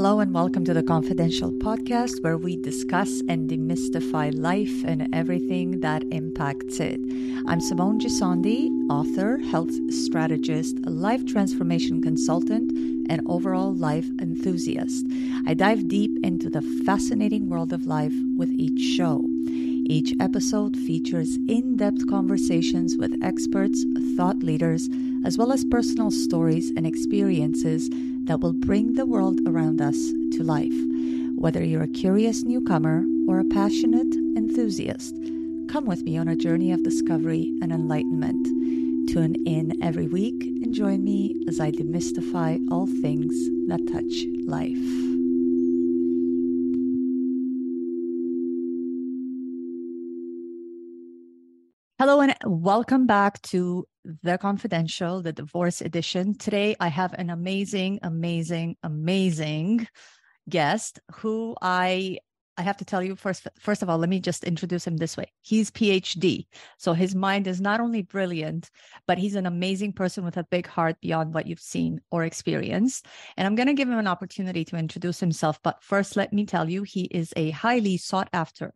[0.00, 5.80] Hello, and welcome to the Confidential Podcast, where we discuss and demystify life and everything
[5.80, 6.98] that impacts it.
[7.46, 12.72] I'm Simone Gissondi, author, health strategist, life transformation consultant,
[13.10, 15.06] and overall life enthusiast.
[15.46, 19.22] I dive deep into the fascinating world of life with each show.
[19.84, 23.84] Each episode features in depth conversations with experts,
[24.16, 24.88] thought leaders,
[25.26, 27.90] as well as personal stories and experiences
[28.30, 30.72] that will bring the world around us to life.
[31.34, 35.16] Whether you're a curious newcomer or a passionate enthusiast,
[35.68, 38.46] come with me on a journey of discovery and enlightenment.
[39.10, 43.34] Tune in every week and join me as I demystify all things
[43.66, 44.78] that touch life.
[51.98, 56.34] Hello and welcome back to The Confidential, the divorce edition.
[56.34, 59.86] Today I have an amazing, amazing, amazing
[60.48, 62.18] guest who I
[62.56, 65.18] I have to tell you first first of all, let me just introduce him this
[65.18, 65.32] way.
[65.42, 66.46] He's PhD.
[66.78, 68.70] So his mind is not only brilliant,
[69.06, 73.06] but he's an amazing person with a big heart beyond what you've seen or experienced.
[73.36, 76.46] And I'm going to give him an opportunity to introduce himself, but first let me
[76.46, 78.72] tell you he is a highly sought after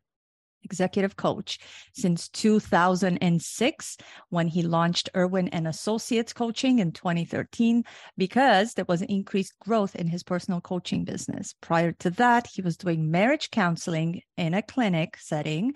[0.64, 1.58] executive coach
[1.92, 3.96] since 2006
[4.30, 7.84] when he launched Irwin and Associates Coaching in 2013
[8.16, 11.54] because there was increased growth in his personal coaching business.
[11.60, 15.74] Prior to that, he was doing marriage counseling in a clinic setting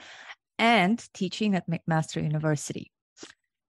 [0.58, 2.90] and teaching at McMaster University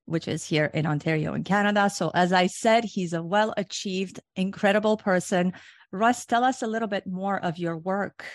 [0.09, 1.89] which is here in Ontario in Canada.
[1.89, 5.53] So as I said, he's a well-achieved, incredible person.
[5.91, 8.25] Russ, tell us a little bit more of your work.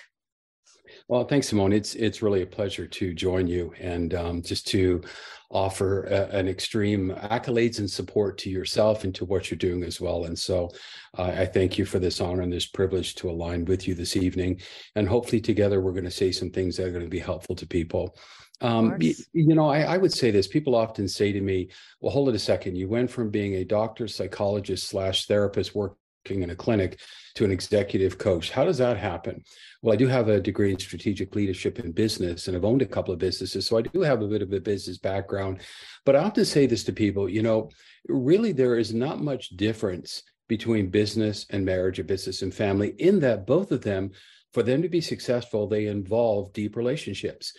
[1.09, 1.73] Well, thanks, Simone.
[1.73, 5.03] It's it's really a pleasure to join you and um, just to
[5.51, 10.01] offer a, an extreme accolades and support to yourself and to what you're doing as
[10.01, 10.25] well.
[10.25, 10.70] And so,
[11.17, 14.17] uh, I thank you for this honor and this privilege to align with you this
[14.17, 14.61] evening.
[14.96, 17.55] And hopefully, together, we're going to say some things that are going to be helpful
[17.57, 18.17] to people.
[18.61, 20.47] Um, you, you, know, I, I, would say this.
[20.47, 21.68] People often say to me,
[22.01, 22.77] "Well, hold it a second.
[22.77, 25.97] You went from being a doctor, psychologist slash therapist, work
[26.30, 27.01] in a clinic
[27.35, 28.51] to an executive coach.
[28.51, 29.45] How does that happen?
[29.83, 32.86] Well, I do have a degree in strategic leadership and business, and I've owned a
[32.86, 33.67] couple of businesses.
[33.67, 35.61] So I do have a bit of a business background.
[36.05, 37.70] But I often say this to people you know,
[38.08, 43.20] really, there is not much difference between business and marriage or business and family, in
[43.20, 44.11] that both of them,
[44.52, 47.52] for them to be successful, they involve deep relationships.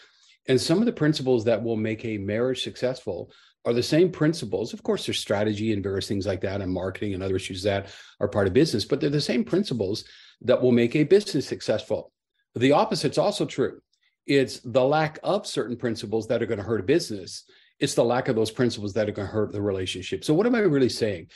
[0.48, 3.32] And some of the principles that will make a marriage successful
[3.66, 4.74] are the same principles.
[4.74, 7.88] Of course, there's strategy and various things like that, and marketing and other issues that
[8.20, 10.06] are part of business, but they're the same principles
[10.42, 12.12] that will make a business successful.
[12.56, 13.82] The opposite's also true.
[14.28, 17.44] It's the lack of certain principles that are going to hurt a business.
[17.80, 20.24] It's the lack of those principles that are going to hurt the relationship.
[20.24, 21.28] So, what am I really saying?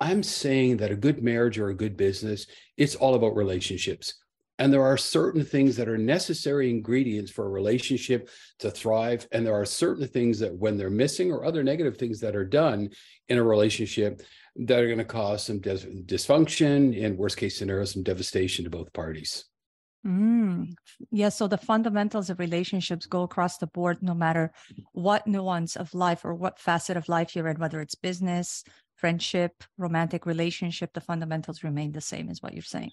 [0.00, 4.14] I'm saying that a good marriage or a good business, it's all about relationships.
[4.58, 9.26] And there are certain things that are necessary ingredients for a relationship to thrive.
[9.30, 12.44] And there are certain things that, when they're missing, or other negative things that are
[12.44, 12.90] done
[13.28, 14.20] in a relationship,
[14.56, 18.92] that are going to cause some dysfunction and, worst case scenario, some devastation to both
[18.92, 19.44] parties.
[20.04, 20.74] Mm.
[21.10, 21.28] Yeah.
[21.28, 24.52] So the fundamentals of relationships go across the board, no matter
[24.92, 28.64] what nuance of life or what facet of life you're in, whether it's business,
[28.96, 32.90] friendship, romantic relationship, the fundamentals remain the same, is what you're saying.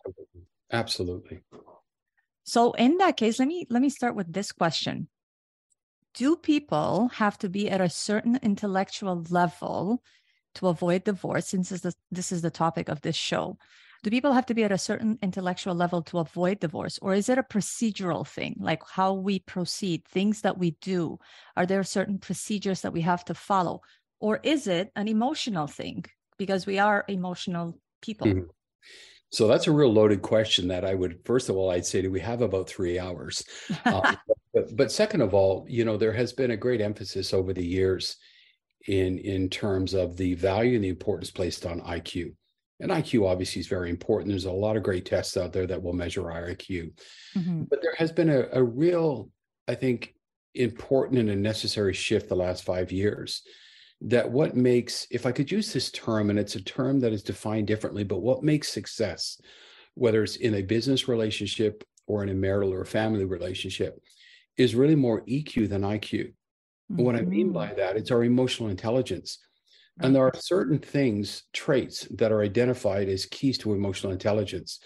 [0.71, 1.41] Absolutely.
[2.43, 5.09] So in that case, let me let me start with this question.
[6.13, 10.01] Do people have to be at a certain intellectual level
[10.55, 13.57] to avoid divorce since this is the, this is the topic of this show?
[14.03, 17.27] Do people have to be at a certain intellectual level to avoid divorce or is
[17.27, 21.17] it a procedural thing like how we proceed, things that we do?
[21.57, 23.81] Are there certain procedures that we have to follow
[24.19, 26.05] or is it an emotional thing
[26.37, 28.27] because we are emotional people?
[28.27, 28.49] Mm-hmm.
[29.31, 32.11] So that's a real loaded question that I would, first of all, I'd say that
[32.11, 33.43] we have about three hours.
[33.83, 34.15] Uh,
[34.53, 37.65] but, but second of all, you know, there has been a great emphasis over the
[37.65, 38.17] years
[38.87, 42.33] in, in terms of the value and the importance placed on IQ.
[42.79, 44.29] And IQ obviously is very important.
[44.29, 46.91] There's a lot of great tests out there that will measure our IQ.
[47.37, 47.63] Mm-hmm.
[47.63, 49.29] But there has been a, a real,
[49.67, 50.13] I think,
[50.53, 53.43] important and a necessary shift the last five years
[54.01, 57.23] that what makes, if I could use this term, and it's a term that is
[57.23, 59.39] defined differently, but what makes success,
[59.95, 63.99] whether it's in a business relationship or in a marital or family relationship,
[64.57, 66.33] is really more EQ than IQ.
[66.91, 67.03] Mm-hmm.
[67.03, 67.77] What I mean by mm-hmm.
[67.77, 69.39] that, it's our emotional intelligence.
[70.01, 74.79] And there are certain things, traits that are identified as keys to emotional intelligence.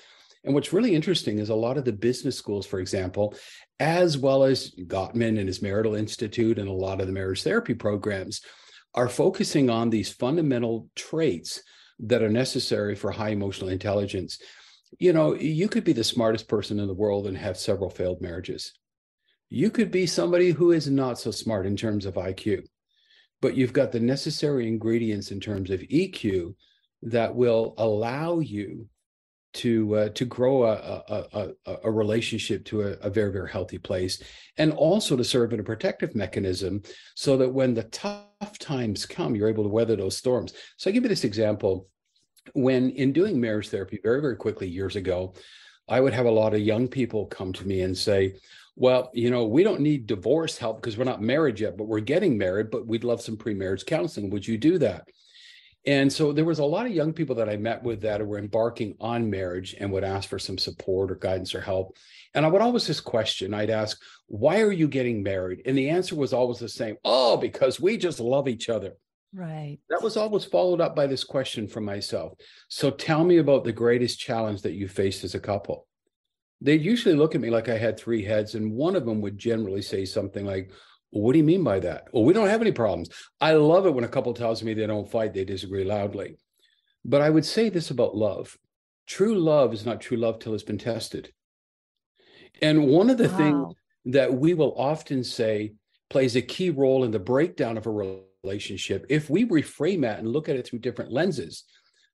[0.44, 3.36] And what's really interesting is a lot of the business schools, for example,
[3.80, 7.74] as well as Gottman and his Marital Institute and a lot of the marriage therapy
[7.74, 8.42] programs,
[8.96, 11.62] are focusing on these fundamental traits
[12.00, 14.40] that are necessary for high emotional intelligence.
[14.98, 18.20] you know, you could be the smartest person in the world and have several failed
[18.22, 18.74] marriages.
[19.50, 22.64] You could be somebody who is not so smart in terms of IQ,
[23.40, 26.56] but you've got the necessary ingredients in terms of EQ
[27.04, 28.88] that will allow you
[29.54, 33.78] to uh, to grow a, a, a, a relationship to a, a, very very healthy
[33.78, 34.22] place
[34.58, 36.82] and also to serve in a protective mechanism
[37.16, 40.54] so that when the tough times come you're able to weather those storms.
[40.78, 41.88] So i give you this example.
[42.54, 45.34] When in doing marriage therapy very very quickly years ago
[45.88, 48.36] i would have a lot of young people come to me and say
[48.76, 52.00] well you know we don't need divorce help because we're not married yet but we're
[52.00, 54.30] getting married but we'd love some pre-marriage counseling.
[54.30, 55.08] Would you do that
[55.86, 58.38] and so there was a lot of young people that I met with that were
[58.38, 61.96] embarking on marriage and would ask for some support or guidance or help.
[62.34, 65.62] And I would always just question, I'd ask, why are you getting married?
[65.66, 66.98] And the answer was always the same.
[67.04, 68.94] Oh, because we just love each other.
[69.34, 69.80] Right.
[69.90, 72.34] That was always followed up by this question from myself.
[72.68, 75.88] So tell me about the greatest challenge that you faced as a couple.
[76.62, 79.38] They'd usually look at me like I had three heads, and one of them would
[79.38, 80.72] generally say something like,
[81.12, 82.08] what do you mean by that?
[82.14, 83.10] Well, we don't have any problems.
[83.42, 86.38] I love it when a couple tells me they don't fight, they disagree loudly.
[87.04, 88.58] But I would say this about love
[89.08, 91.34] true love is not true love till it's been tested.
[92.62, 93.38] And one of the wow.
[93.38, 93.76] things
[94.14, 95.74] that we will often say
[96.12, 100.28] plays a key role in the breakdown of a relationship, if we reframe that and
[100.28, 101.64] look at it through different lenses,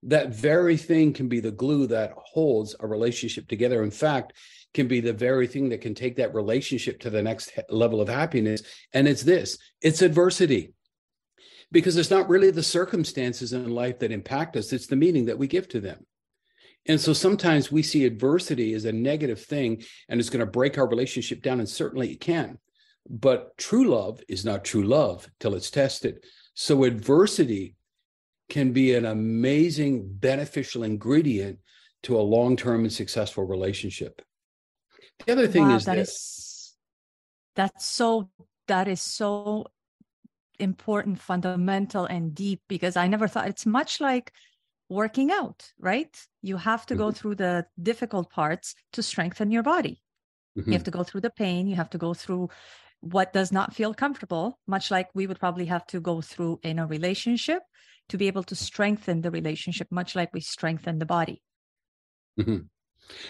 [0.03, 3.83] that very thing can be the glue that holds a relationship together.
[3.83, 4.33] In fact,
[4.75, 8.07] can be the very thing that can take that relationship to the next level of
[8.07, 8.62] happiness.
[8.94, 10.74] And it's this it's adversity.
[11.72, 15.39] Because it's not really the circumstances in life that impact us, it's the meaning that
[15.39, 16.06] we give to them.
[16.88, 20.78] And so sometimes we see adversity as a negative thing and it's going to break
[20.78, 22.60] our relationship down, and certainly it can.
[23.10, 26.24] But true love is not true love till it's tested.
[26.54, 27.75] So adversity
[28.50, 31.60] can be an amazing beneficial ingredient
[32.04, 34.21] to a long-term and successful relationship.
[35.25, 36.09] The other thing wow, is that this.
[36.09, 36.75] is
[37.56, 38.29] that's so
[38.67, 39.67] that is so
[40.59, 44.31] important, fundamental, and deep because I never thought it's much like
[44.89, 46.15] working out, right?
[46.41, 47.03] You have to mm-hmm.
[47.03, 50.01] go through the difficult parts to strengthen your body.
[50.57, 50.71] Mm-hmm.
[50.71, 52.50] You have to go through the pain, you have to go through
[53.01, 56.79] what does not feel comfortable, much like we would probably have to go through in
[56.79, 57.61] a relationship
[58.09, 61.41] to be able to strengthen the relationship, much like we strengthen the body.
[62.39, 62.65] Mm-hmm.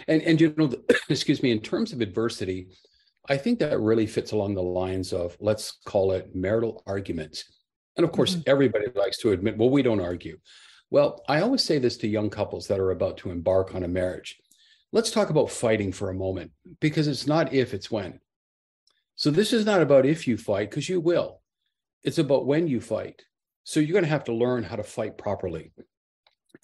[0.08, 0.74] And and you know,
[1.10, 2.68] excuse me, in terms of adversity,
[3.28, 7.46] I think that really fits along the lines of let's call it marital arguments.
[7.98, 8.50] And of course, mm-hmm.
[8.50, 10.38] everybody likes to admit, well, we don't argue.
[10.92, 13.88] Well, I always say this to young couples that are about to embark on a
[13.88, 14.38] marriage.
[14.92, 18.20] Let's talk about fighting for a moment because it's not if, it's when.
[19.16, 21.42] So this is not about if you fight, because you will.
[22.04, 23.24] It's about when you fight.
[23.64, 25.72] So you're going to have to learn how to fight properly.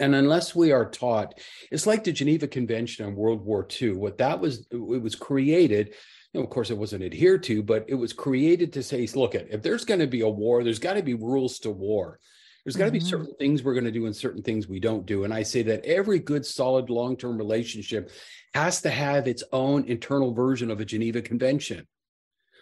[0.01, 1.39] And unless we are taught,
[1.71, 3.93] it's like the Geneva Convention on World War II.
[3.93, 5.93] What that was, it was created.
[6.33, 9.35] You know, of course, it wasn't adhered to, but it was created to say, look,
[9.35, 12.19] at if there's going to be a war, there's got to be rules to war.
[12.65, 13.05] There's got to mm-hmm.
[13.05, 15.23] be certain things we're going to do and certain things we don't do.
[15.23, 18.09] And I say that every good, solid, long term relationship
[18.55, 21.87] has to have its own internal version of a Geneva Convention.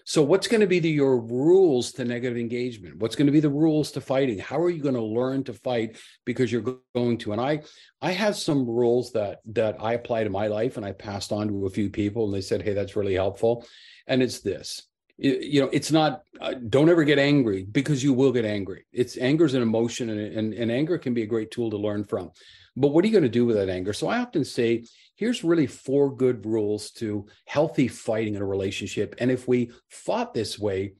[0.09, 2.97] So, what's going to be the, your rules to negative engagement?
[2.97, 4.39] What's going to be the rules to fighting?
[4.39, 7.31] How are you going to learn to fight because you're going to?
[7.31, 7.61] And I,
[8.01, 11.47] I have some rules that that I apply to my life, and I passed on
[11.49, 13.67] to a few people, and they said, "Hey, that's really helpful."
[14.07, 14.81] And it's this:
[15.19, 16.23] you know, it's not.
[16.41, 18.85] Uh, don't ever get angry because you will get angry.
[18.91, 21.77] It's anger is an emotion, and, and and anger can be a great tool to
[21.77, 22.31] learn from.
[22.75, 23.93] But what are you going to do with that anger?
[23.93, 24.85] So I often say,
[25.19, 29.15] here's really four good rules to healthy fighting in a relationship.
[29.19, 30.93] And if we fought this way,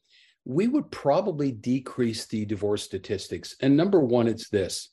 [0.44, 3.56] we would probably decrease the divorce statistics.
[3.62, 4.90] And number one, it's this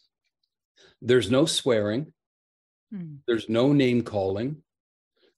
[1.02, 2.12] there's no swearing,
[2.92, 3.16] hmm.
[3.26, 4.62] there's no name calling,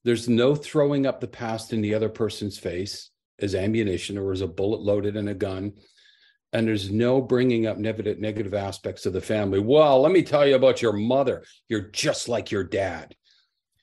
[0.03, 4.41] there's no throwing up the past in the other person's face as ammunition or as
[4.41, 5.73] a bullet loaded in a gun
[6.51, 9.59] and there's no bringing up negative negative aspects of the family.
[9.59, 11.43] Well, let me tell you about your mother.
[11.67, 13.15] You're just like your dad.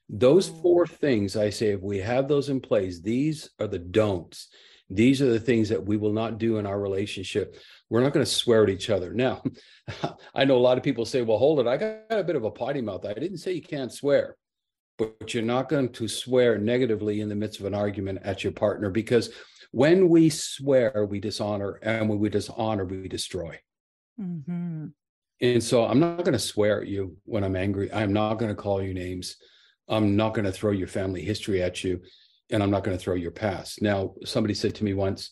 [0.08, 0.62] Those mm.
[0.62, 4.48] four things, I say, if we have those in place, these are the don'ts.
[4.88, 7.56] These are the things that we will not do in our relationship.
[7.90, 9.12] We're not going to swear at each other.
[9.12, 9.42] Now,
[10.34, 11.66] I know a lot of people say, well, hold it.
[11.66, 13.04] I got a bit of a potty mouth.
[13.04, 14.36] I didn't say you can't swear,
[14.96, 18.52] but you're not going to swear negatively in the midst of an argument at your
[18.52, 19.30] partner because
[19.72, 23.58] when we swear, we dishonor, and when we dishonor, we destroy.
[24.20, 24.86] Mm-hmm.
[25.40, 27.92] And so I'm not going to swear at you when I'm angry.
[27.92, 29.36] I'm not going to call you names.
[29.88, 32.00] I'm not going to throw your family history at you,
[32.50, 33.82] and I'm not going to throw your past.
[33.82, 35.30] Now, somebody said to me once,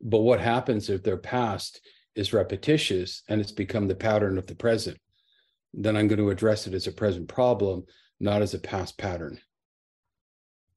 [0.00, 1.80] but what happens if their past
[2.14, 4.98] is repetitious and it's become the pattern of the present?
[5.72, 7.84] Then I'm going to address it as a present problem,
[8.20, 9.40] not as a past pattern.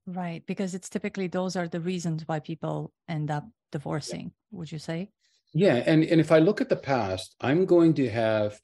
[0.05, 0.43] Right.
[0.45, 4.57] Because it's typically those are the reasons why people end up divorcing, yeah.
[4.57, 5.09] would you say?
[5.53, 5.75] Yeah.
[5.75, 8.59] And, and if I look at the past, I'm going to have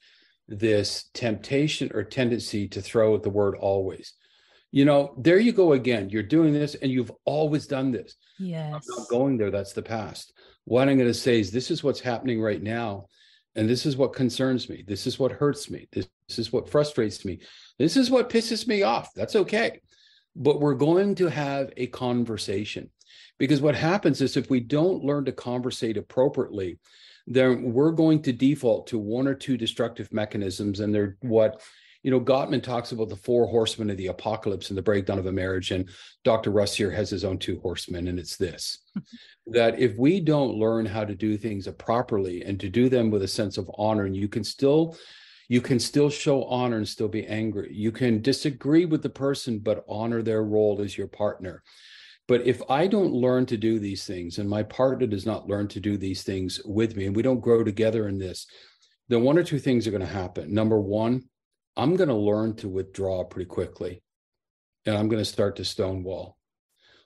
[0.48, 4.14] this temptation or tendency to throw the word always.
[4.74, 6.10] You know, there you go again.
[6.10, 8.16] You're doing this and you've always done this.
[8.40, 8.74] Yes.
[8.74, 9.52] I'm not going there.
[9.52, 10.32] That's the past.
[10.64, 13.06] What I'm going to say is this is what's happening right now.
[13.54, 14.82] And this is what concerns me.
[14.84, 15.86] This is what hurts me.
[15.92, 17.38] This, this is what frustrates me.
[17.78, 19.14] This is what pisses me off.
[19.14, 19.80] That's okay.
[20.34, 22.90] But we're going to have a conversation
[23.38, 26.80] because what happens is if we don't learn to conversate appropriately,
[27.28, 30.80] then we're going to default to one or two destructive mechanisms.
[30.80, 31.62] And they're what
[32.04, 35.24] you know, Gottman talks about the four horsemen of the apocalypse and the breakdown of
[35.24, 35.70] a marriage.
[35.70, 35.88] And
[36.22, 36.50] Dr.
[36.50, 38.78] Russ here has his own two horsemen, and it's this
[39.46, 43.22] that if we don't learn how to do things properly and to do them with
[43.22, 44.96] a sense of honor, and you can still
[45.48, 47.70] you can still show honor and still be angry.
[47.72, 51.62] You can disagree with the person, but honor their role as your partner.
[52.28, 55.68] But if I don't learn to do these things and my partner does not learn
[55.68, 58.46] to do these things with me and we don't grow together in this,
[59.08, 60.52] then one or two things are going to happen.
[60.52, 61.24] Number one,
[61.76, 64.02] I'm going to learn to withdraw pretty quickly
[64.86, 66.36] and I'm going to start to stonewall.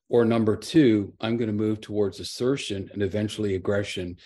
[0.09, 4.17] Or number two, I'm going to move towards assertion and eventually aggression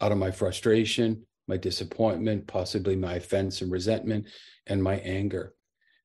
[0.00, 4.26] out of my frustration, my disappointment, possibly my offense and resentment,
[4.66, 5.54] and my anger.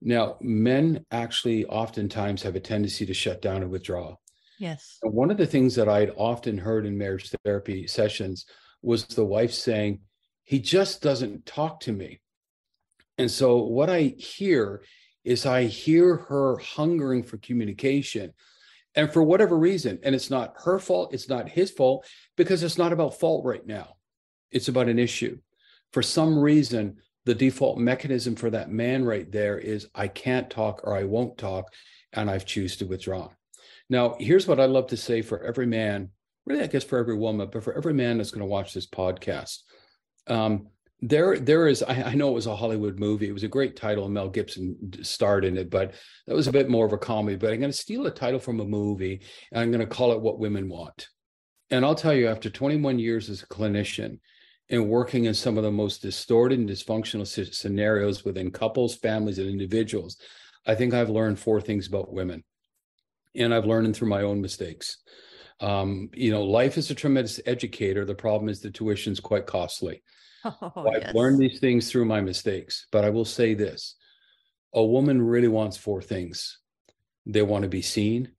[0.01, 4.15] Now, men actually oftentimes have a tendency to shut down and withdraw.
[4.59, 4.99] Yes.
[5.03, 8.45] And one of the things that I'd often heard in marriage therapy sessions
[8.81, 9.99] was the wife saying,
[10.43, 12.21] He just doesn't talk to me.
[13.17, 14.83] And so what I hear
[15.23, 18.33] is I hear her hungering for communication.
[18.93, 22.07] And for whatever reason, and it's not her fault, it's not his fault,
[22.37, 23.95] because it's not about fault right now.
[24.51, 25.37] It's about an issue.
[25.91, 30.81] For some reason, the default mechanism for that man right there is I can't talk
[30.83, 31.73] or I won't talk,
[32.13, 33.29] and I've choose to withdraw.
[33.89, 36.09] Now, here's what I love to say for every man,
[36.45, 38.87] really, I guess for every woman, but for every man that's going to watch this
[38.87, 39.59] podcast.
[40.27, 40.67] Um,
[41.01, 43.27] there there is I, I, know it was a hollywood movie.
[43.27, 45.93] It was a great title mel gibson starred in it but
[46.25, 48.39] that was a bit more of a comedy but i'm going to steal a title
[48.39, 49.21] from a movie
[49.51, 51.09] and i'm going to call it what women want.
[51.69, 54.19] And i'll tell you after 21 years as a clinician
[54.69, 59.49] and working in some of the most distorted and dysfunctional scenarios within couples families and
[59.49, 60.17] individuals
[60.65, 62.43] i think i've learned four things about women.
[63.35, 64.99] And i've learned through my own mistakes.
[65.59, 68.05] Um, you know life is a tremendous educator.
[68.05, 70.01] The problem is the tuition is quite costly
[70.61, 71.15] Oh, I've yes.
[71.15, 73.95] learned these things through my mistakes, but I will say this
[74.73, 76.59] a woman really wants four things
[77.25, 78.31] they want to be seen,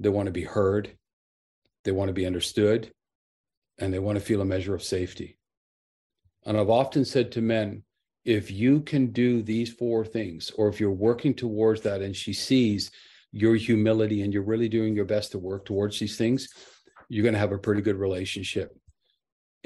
[0.00, 0.96] they want to be heard,
[1.84, 2.90] they want to be understood,
[3.78, 5.38] and they want to feel a measure of safety.
[6.46, 7.82] And I've often said to men,
[8.24, 12.32] if you can do these four things, or if you're working towards that and she
[12.32, 12.90] sees
[13.32, 16.48] your humility and you're really doing your best to work towards these things,
[17.08, 18.74] you're going to have a pretty good relationship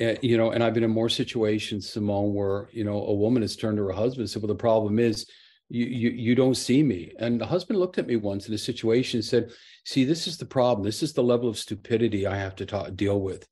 [0.01, 3.55] you know, and I've been in more situations, Simone, where you know a woman has
[3.55, 5.27] turned to her husband and said, "Well, the problem is
[5.69, 8.59] you you you don't see me." And the husband looked at me once in a
[8.59, 9.51] situation and said,
[9.85, 10.85] "See, this is the problem.
[10.85, 13.47] This is the level of stupidity I have to ta- deal with."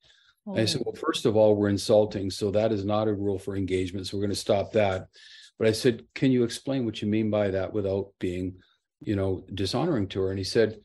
[0.46, 0.56] Oh.
[0.56, 3.54] I said, "Well, first of all, we're insulting, so that is not a rule for
[3.54, 4.06] engagement.
[4.06, 5.08] So we're going to stop that."
[5.58, 8.56] But I said, "Can you explain what you mean by that without being,
[9.00, 10.80] you know, dishonoring to her?" And he said,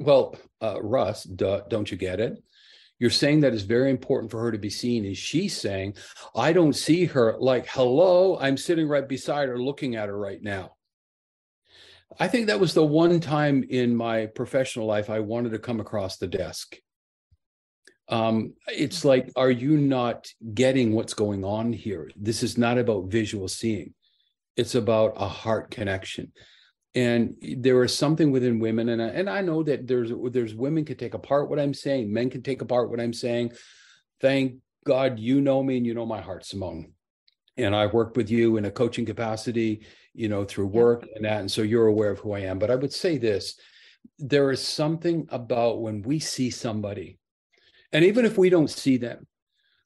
[0.00, 2.42] "Well, uh, Russ, duh, don't you get it?"
[2.98, 5.04] You're saying that it's very important for her to be seen.
[5.04, 5.94] Is she saying,
[6.34, 10.42] I don't see her like, hello, I'm sitting right beside her looking at her right
[10.42, 10.72] now?
[12.18, 15.78] I think that was the one time in my professional life I wanted to come
[15.78, 16.76] across the desk.
[18.08, 22.10] Um, it's like, are you not getting what's going on here?
[22.16, 23.94] This is not about visual seeing,
[24.56, 26.32] it's about a heart connection
[26.94, 30.84] and there is something within women and I, and I know that there's there's women
[30.84, 33.52] can take apart what I'm saying men can take apart what I'm saying.
[34.20, 36.92] Thank God you know me and you know my heart Simone.
[37.56, 41.40] And I've worked with you in a coaching capacity you know through work and that
[41.40, 42.58] and so you're aware of who I am.
[42.58, 43.58] But I would say this
[44.18, 47.18] there is something about when we see somebody
[47.92, 49.26] and even if we don't see them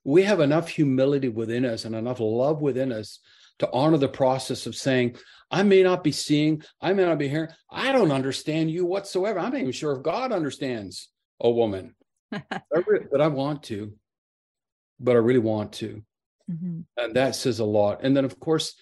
[0.04, 3.20] we have enough humility within us and enough love within us
[3.58, 5.16] to honor the process of saying
[5.52, 7.50] I may not be seeing, I may not be hearing.
[7.70, 9.38] I don't understand you whatsoever.
[9.38, 11.94] I'm not even sure if God understands a woman,
[12.30, 13.92] but I want to,
[14.98, 16.02] but I really want to.
[16.50, 16.80] Mm-hmm.
[16.96, 18.00] And that says a lot.
[18.02, 18.74] And then, of course,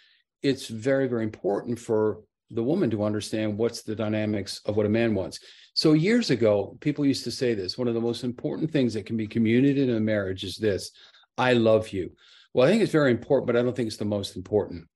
[0.42, 4.90] it's very, very important for the woman to understand what's the dynamics of what a
[4.90, 5.40] man wants.
[5.74, 9.06] So, years ago, people used to say this one of the most important things that
[9.06, 10.92] can be communicated in a marriage is this
[11.36, 12.12] I love you.
[12.54, 14.86] Well, I think it's very important, but I don't think it's the most important.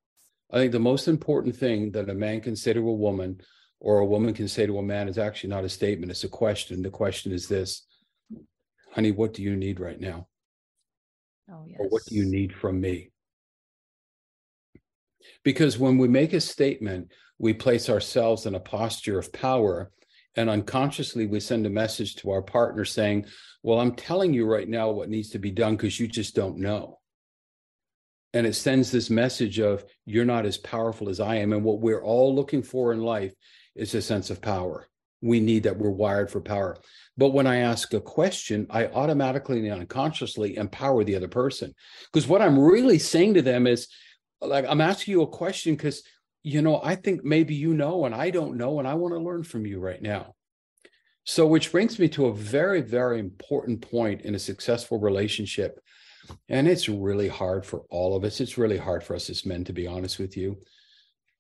[0.55, 3.41] I think the most important thing that a man can say to a woman
[3.81, 6.29] or a woman can say to a man is actually not a statement, it's a
[6.29, 6.81] question.
[6.81, 7.85] The question is this
[8.93, 10.29] Honey, what do you need right now?
[11.51, 11.77] Oh, yes.
[11.81, 13.11] Or what do you need from me?
[15.43, 19.91] Because when we make a statement, we place ourselves in a posture of power.
[20.37, 23.27] And unconsciously, we send a message to our partner saying,
[23.65, 26.59] Well, I'm telling you right now what needs to be done because you just don't
[26.59, 27.01] know.
[28.35, 31.55] And it sends this message of, You're not as powerful as I am.
[31.55, 33.33] And what we're all looking for in life
[33.75, 34.87] is a sense of power.
[35.23, 35.79] We need that.
[35.79, 36.77] We're wired for power.
[37.17, 41.75] But when I ask a question, I automatically and unconsciously empower the other person.
[42.13, 43.89] Because what I'm really saying to them is,
[44.43, 46.03] like, I'm asking you a question because
[46.45, 49.19] you know, I think maybe you know and I don't know, and I want to
[49.19, 50.35] learn from you right now.
[51.25, 55.81] So, which brings me to a very, very important point in a successful relationship.
[56.49, 58.41] And it's really hard for all of us.
[58.41, 60.59] It's really hard for us as men, to be honest with you.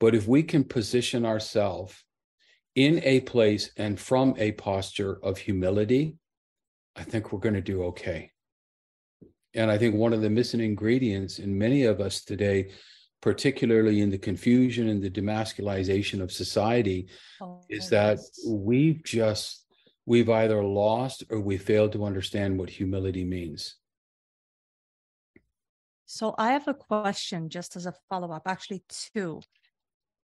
[0.00, 2.04] But if we can position ourselves
[2.74, 6.16] in a place and from a posture of humility,
[6.96, 8.30] I think we're going to do okay.
[9.54, 12.70] And I think one of the missing ingredients in many of us today
[13.24, 17.08] particularly in the confusion and the demasculization of society,
[17.40, 19.64] oh, is that we've just
[20.04, 23.76] we've either lost or we failed to understand what humility means.
[26.06, 29.40] So I have a question just as a follow-up, actually two.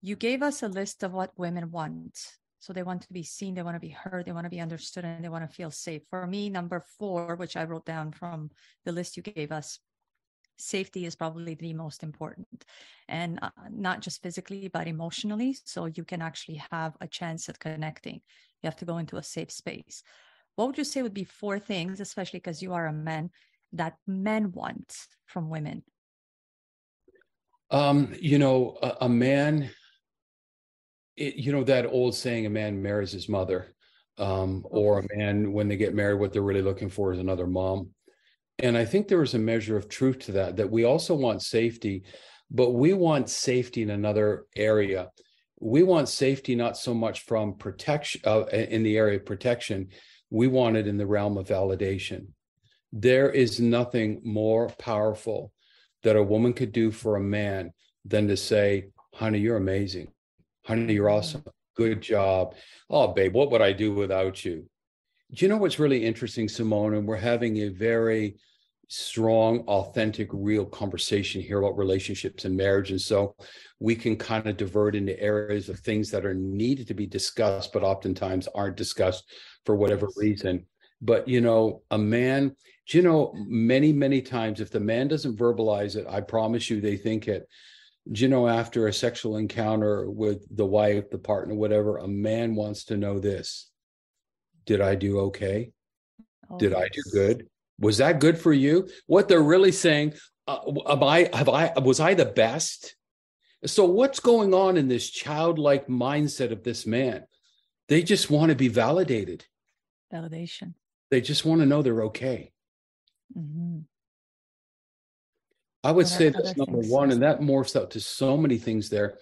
[0.03, 2.19] You gave us a list of what women want.
[2.59, 4.61] So they want to be seen, they want to be heard, they want to be
[4.61, 6.03] understood, and they want to feel safe.
[6.11, 8.51] For me, number four, which I wrote down from
[8.85, 9.79] the list you gave us,
[10.61, 12.65] safety is probably the most important
[13.09, 17.59] and uh, not just physically but emotionally so you can actually have a chance at
[17.59, 18.21] connecting
[18.63, 20.03] you have to go into a safe space
[20.57, 23.31] what would you say would be four things especially because you are a man
[23.73, 24.95] that men want
[25.27, 25.83] from women
[27.71, 29.71] um you know a, a man
[31.17, 33.75] it, you know that old saying a man marries his mother
[34.19, 37.47] um, or a man when they get married what they're really looking for is another
[37.47, 37.91] mom
[38.63, 41.43] and I think there is a measure of truth to that, that we also want
[41.43, 42.04] safety,
[42.50, 45.09] but we want safety in another area.
[45.61, 49.89] We want safety not so much from protection uh, in the area of protection,
[50.30, 52.28] we want it in the realm of validation.
[52.93, 55.53] There is nothing more powerful
[56.03, 57.73] that a woman could do for a man
[58.05, 60.13] than to say, honey, you're amazing.
[60.65, 61.19] Honey, you're mm-hmm.
[61.19, 61.45] awesome.
[61.76, 62.55] Good job.
[62.89, 64.69] Oh, babe, what would I do without you?
[65.33, 66.95] Do you know what's really interesting, Simone?
[66.95, 68.37] And we're having a very
[68.89, 72.91] strong, authentic, real conversation here about relationships and marriage.
[72.91, 73.37] And so
[73.79, 77.73] we can kind of divert into areas of things that are needed to be discussed,
[77.73, 79.31] but oftentimes aren't discussed
[79.65, 80.67] for whatever reason.
[81.00, 82.56] But, you know, a man,
[82.89, 86.97] you know, many, many times, if the man doesn't verbalize it, I promise you they
[86.97, 87.49] think it.
[88.06, 92.84] you know, after a sexual encounter with the wife, the partner, whatever, a man wants
[92.86, 93.71] to know this.
[94.67, 95.73] Did I do okay?
[96.50, 97.47] Oh, Did I do good?
[97.78, 98.89] was that good for you?
[99.06, 100.15] What they're really saying
[100.47, 100.58] uh,
[100.89, 102.97] am i have i was i the best?
[103.65, 107.25] So what's going on in this childlike mindset of this man?
[107.89, 109.45] They just want to be validated.
[110.13, 110.75] Validation
[111.11, 112.53] they just want to know they're okay
[113.37, 113.81] mm-hmm.
[115.85, 119.19] i would say that's number one and that morphs out to so many things there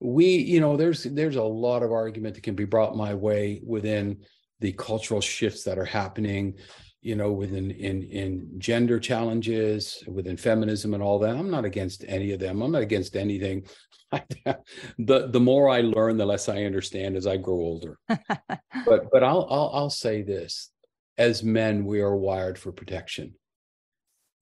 [0.00, 3.60] we you know there's there's a lot of argument that can be brought my way
[3.64, 4.18] within
[4.60, 6.54] the cultural shifts that are happening
[7.02, 11.36] you know, within in in gender challenges, within feminism and all that.
[11.36, 12.62] I'm not against any of them.
[12.62, 13.66] I'm not against anything.
[14.12, 17.98] the the more I learn, the less I understand as I grow older.
[18.08, 20.70] but but I'll I'll I'll say this:
[21.22, 23.34] as men, we are wired for protection,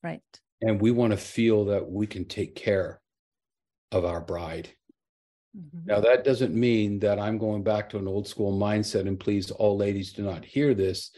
[0.02, 0.22] right?
[0.62, 3.02] And we want to feel that we can take care
[3.92, 4.70] of our bride.
[5.54, 5.86] Mm-hmm.
[5.86, 9.06] Now that doesn't mean that I'm going back to an old school mindset.
[9.06, 11.10] And please, all ladies, do not hear this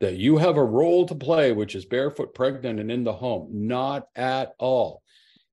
[0.00, 3.50] that you have a role to play, which is barefoot, pregnant, and in the home.
[3.52, 5.02] Not at all.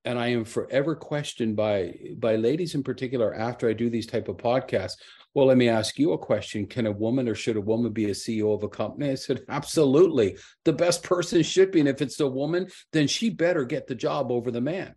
[0.06, 4.30] And I am forever questioned by by ladies in particular after I do these type
[4.30, 4.96] of podcasts.
[5.38, 6.66] Well, let me ask you a question.
[6.66, 9.12] Can a woman or should a woman be a CEO of a company?
[9.12, 10.36] I said, absolutely.
[10.66, 11.80] The best person should be.
[11.80, 14.96] And if it's a woman, then she better get the job over the man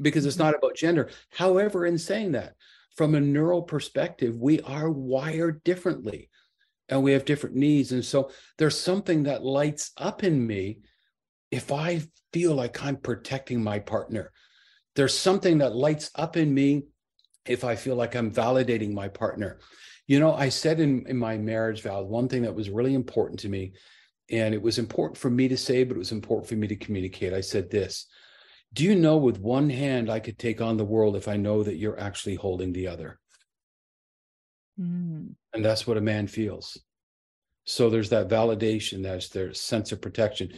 [0.00, 0.46] because it's mm-hmm.
[0.46, 1.10] not about gender.
[1.30, 2.54] However, in saying that,
[2.96, 6.30] from a neural perspective, we are wired differently
[6.88, 7.92] and we have different needs.
[7.92, 10.78] And so there's something that lights up in me
[11.50, 12.00] if I
[12.32, 14.32] feel like I'm protecting my partner.
[14.96, 16.84] There's something that lights up in me
[17.46, 19.58] if I feel like I'm validating my partner.
[20.06, 23.40] You know, I said in, in my marriage vow, one thing that was really important
[23.40, 23.72] to me,
[24.30, 26.76] and it was important for me to say, but it was important for me to
[26.76, 27.32] communicate.
[27.32, 28.06] I said this
[28.72, 31.62] Do you know with one hand I could take on the world if I know
[31.62, 33.18] that you're actually holding the other?
[34.80, 35.34] Mm.
[35.52, 36.80] And that's what a man feels.
[37.64, 40.52] So there's that validation, that's their sense of protection.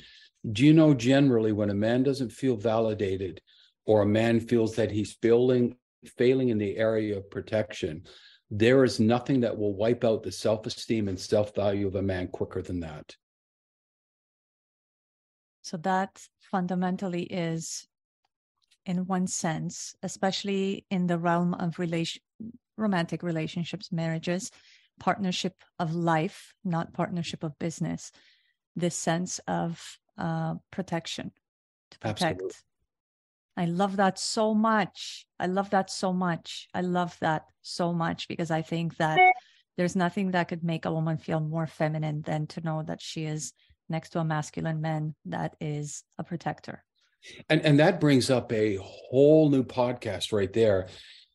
[0.50, 3.40] Do you know generally when a man doesn't feel validated
[3.86, 5.76] or a man feels that he's failing
[6.08, 8.04] failing in the area of protection,
[8.50, 12.62] there is nothing that will wipe out the self-esteem and self-value of a man quicker
[12.62, 13.14] than that.
[15.62, 17.86] So that fundamentally is
[18.86, 22.22] in one sense, especially in the realm of relation
[22.76, 24.50] romantic relationships, marriages,
[24.98, 28.10] partnership of life, not partnership of business,
[28.74, 29.80] this sense of
[30.18, 31.30] uh, protection
[31.92, 32.22] to protect.
[32.22, 32.50] Absolutely.
[33.56, 35.26] I love that so much.
[35.38, 36.68] I love that so much.
[36.74, 39.20] I love that so much because I think that
[39.76, 43.24] there's nothing that could make a woman feel more feminine than to know that she
[43.24, 43.52] is
[43.88, 46.84] next to a masculine man that is a protector.
[47.48, 50.88] And and that brings up a whole new podcast right there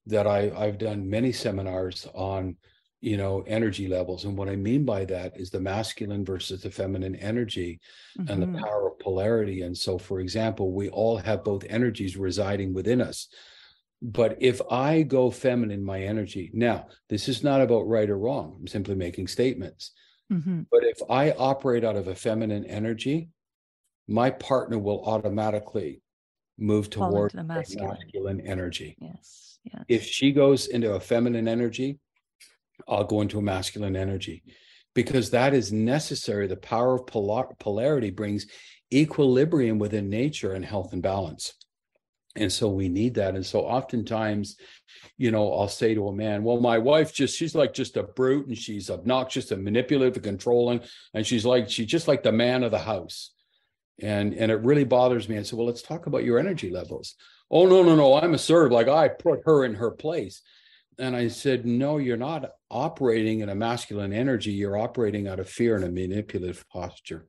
[0.08, 2.58] that I, I've done many seminars on
[3.02, 6.72] you know energy levels and what i mean by that is the masculine versus the
[6.72, 7.80] feminine energy
[8.18, 8.32] mm-hmm.
[8.32, 8.64] and the mm-hmm.
[8.64, 13.28] power of polarity and so for example we all have both energies residing within us
[14.02, 18.58] but if i go feminine my energy now this is not about right or wrong
[18.60, 19.92] i'm simply making statements
[20.32, 20.62] mm-hmm.
[20.72, 23.30] but if i operate out of a feminine energy
[24.08, 26.02] my partner will automatically
[26.58, 27.88] move toward the masculine.
[27.88, 31.98] masculine energy yes, yes if she goes into a feminine energy
[32.90, 34.44] I'll go into a masculine energy
[34.96, 36.48] because that is necessary.
[36.48, 38.48] The power of polar- polarity brings
[38.92, 41.54] equilibrium within nature and health and balance.
[42.36, 43.36] And so we need that.
[43.36, 44.58] And so oftentimes,
[45.18, 48.04] you know, I'll say to a man, well, my wife just, she's like just a
[48.04, 50.82] brute and she's obnoxious and manipulative and controlling.
[51.14, 53.32] And she's like, she's just like the man of the house.
[54.02, 55.38] And, and it really bothers me.
[55.38, 57.16] I said, well, let's talk about your energy levels.
[57.52, 58.16] Oh, no, no, no.
[58.16, 58.72] I'm a assertive.
[58.72, 60.42] Like I put her in her place.
[61.00, 64.52] And I said, no, you're not operating in a masculine energy.
[64.52, 67.28] You're operating out of fear and a manipulative posture.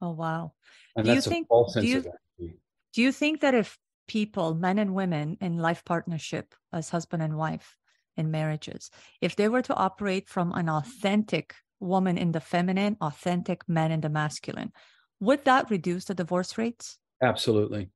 [0.00, 0.54] Oh, wow.
[0.96, 2.58] And do that's you think, a false sense do you, of energy.
[2.94, 7.36] Do you think that if people, men and women in life partnership as husband and
[7.36, 7.76] wife
[8.16, 8.90] in marriages,
[9.20, 14.00] if they were to operate from an authentic woman in the feminine, authentic man in
[14.00, 14.72] the masculine,
[15.20, 16.98] would that reduce the divorce rates?
[17.22, 17.90] Absolutely.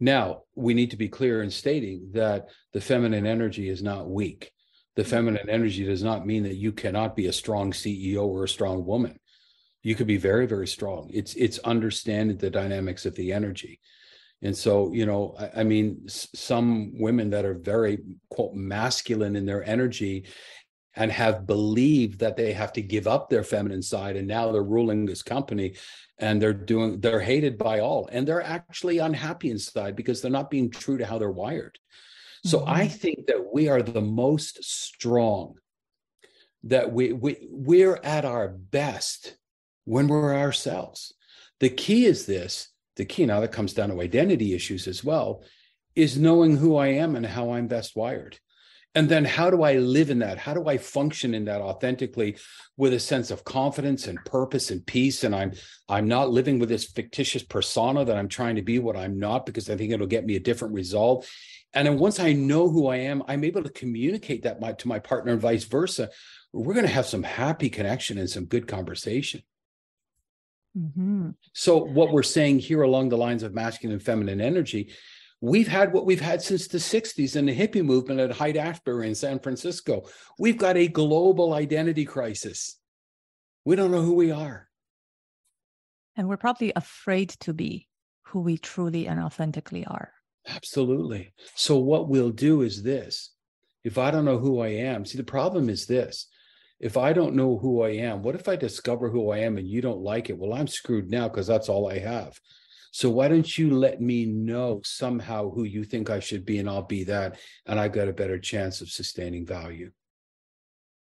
[0.00, 4.52] Now, we need to be clear in stating that the feminine energy is not weak.
[4.96, 5.10] The mm-hmm.
[5.10, 8.84] feminine energy does not mean that you cannot be a strong CEO or a strong
[8.84, 9.18] woman.
[9.82, 11.10] You could be very, very strong.
[11.12, 13.80] It's it's understanding the dynamics of the energy.
[14.42, 19.36] And so, you know, I, I mean, s- some women that are very quote masculine
[19.36, 20.26] in their energy
[20.96, 24.62] and have believed that they have to give up their feminine side and now they're
[24.62, 25.74] ruling this company
[26.18, 30.50] and they're doing they're hated by all and they're actually unhappy inside because they're not
[30.50, 31.78] being true to how they're wired.
[32.44, 32.70] So mm-hmm.
[32.70, 35.54] i think that we are the most strong
[36.64, 39.36] that we, we we're at our best
[39.84, 41.14] when we're ourselves.
[41.60, 45.44] The key is this the key now that comes down to identity issues as well
[45.94, 48.38] is knowing who i am and how i'm best wired
[48.96, 50.38] and then how do i live in that?
[50.38, 52.36] How do i function in that authentically
[52.76, 55.22] with a sense of confidence and purpose and peace?
[55.22, 55.52] And i'm
[55.88, 59.46] i'm not living with this fictitious persona that i'm trying to be what i'm not
[59.46, 61.28] because i think it'll get me a different result.
[61.74, 64.88] And then once i know who i am i'm able to communicate that my, to
[64.88, 66.08] my partner and vice versa.
[66.52, 69.42] We're going to have some happy connection and some good conversation.
[70.78, 71.30] Mm-hmm.
[71.54, 74.92] so what we're saying here along the lines of masculine and feminine energy
[75.40, 79.06] We've had what we've had since the 60s and the hippie movement at Haight Ashbury
[79.06, 80.08] in San Francisco.
[80.38, 82.78] We've got a global identity crisis.
[83.64, 84.68] We don't know who we are.
[86.16, 87.86] And we're probably afraid to be
[88.22, 90.12] who we truly and authentically are.
[90.48, 91.32] Absolutely.
[91.54, 93.32] So, what we'll do is this
[93.84, 96.26] if I don't know who I am, see, the problem is this.
[96.80, 99.66] If I don't know who I am, what if I discover who I am and
[99.66, 100.36] you don't like it?
[100.36, 102.38] Well, I'm screwed now because that's all I have.
[102.96, 106.66] So why don't you let me know somehow who you think I should be, and
[106.66, 109.90] I'll be that, and I've got a better chance of sustaining value.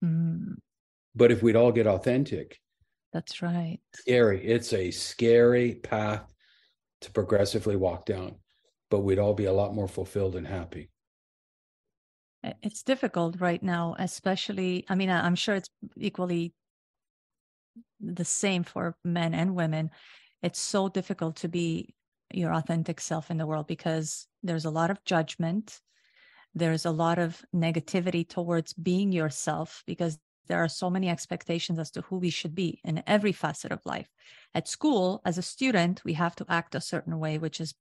[0.03, 0.55] Mm.
[1.15, 2.59] But if we'd all get authentic,
[3.13, 3.79] that's right.
[3.95, 4.43] Scary.
[4.43, 6.33] It's a scary path
[7.03, 8.37] to progressively walk down,
[8.89, 10.89] but we'd all be a lot more fulfilled and happy.
[12.63, 14.87] It's difficult right now, especially.
[14.89, 16.55] I mean, I'm sure it's equally
[18.01, 19.91] the same for men and women
[20.43, 21.95] it's so difficult to be
[22.33, 25.81] your authentic self in the world because there's a lot of judgment.
[26.55, 31.91] There's a lot of negativity towards being yourself because there are so many expectations as
[31.93, 34.09] to who we should be in every facet of life.
[34.55, 37.75] At school as a student we have to act a certain way which is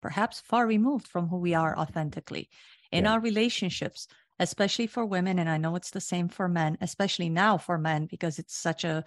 [0.00, 2.48] perhaps far removed from who we are authentically.
[2.92, 3.12] In yeah.
[3.12, 4.06] our relationships
[4.38, 8.06] especially for women and i know it's the same for men especially now for men
[8.06, 9.04] because it's such a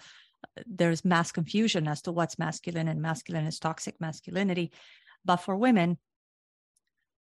[0.65, 4.71] there's mass confusion as to what's masculine and masculine is toxic masculinity
[5.23, 5.97] but for women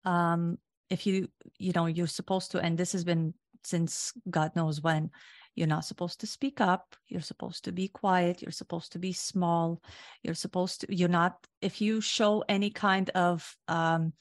[0.04, 1.28] um if you
[1.58, 5.10] you know you're supposed to and this has been since god knows when
[5.54, 9.12] you're not supposed to speak up you're supposed to be quiet you're supposed to be
[9.12, 9.80] small
[10.22, 14.12] you're supposed to you're not if you show any kind of um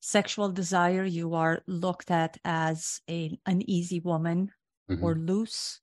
[0.00, 4.50] sexual desire you are looked at as a an easy woman
[4.90, 5.02] mm-hmm.
[5.02, 5.80] or loose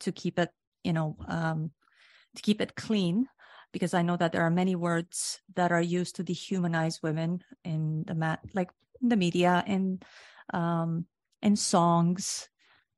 [0.00, 0.50] to keep it
[0.84, 1.70] you know um
[2.36, 3.26] to keep it clean
[3.72, 8.04] because i know that there are many words that are used to dehumanize women in
[8.06, 8.70] the mat like
[9.02, 9.98] in the media in
[10.52, 11.06] um
[11.42, 12.48] in songs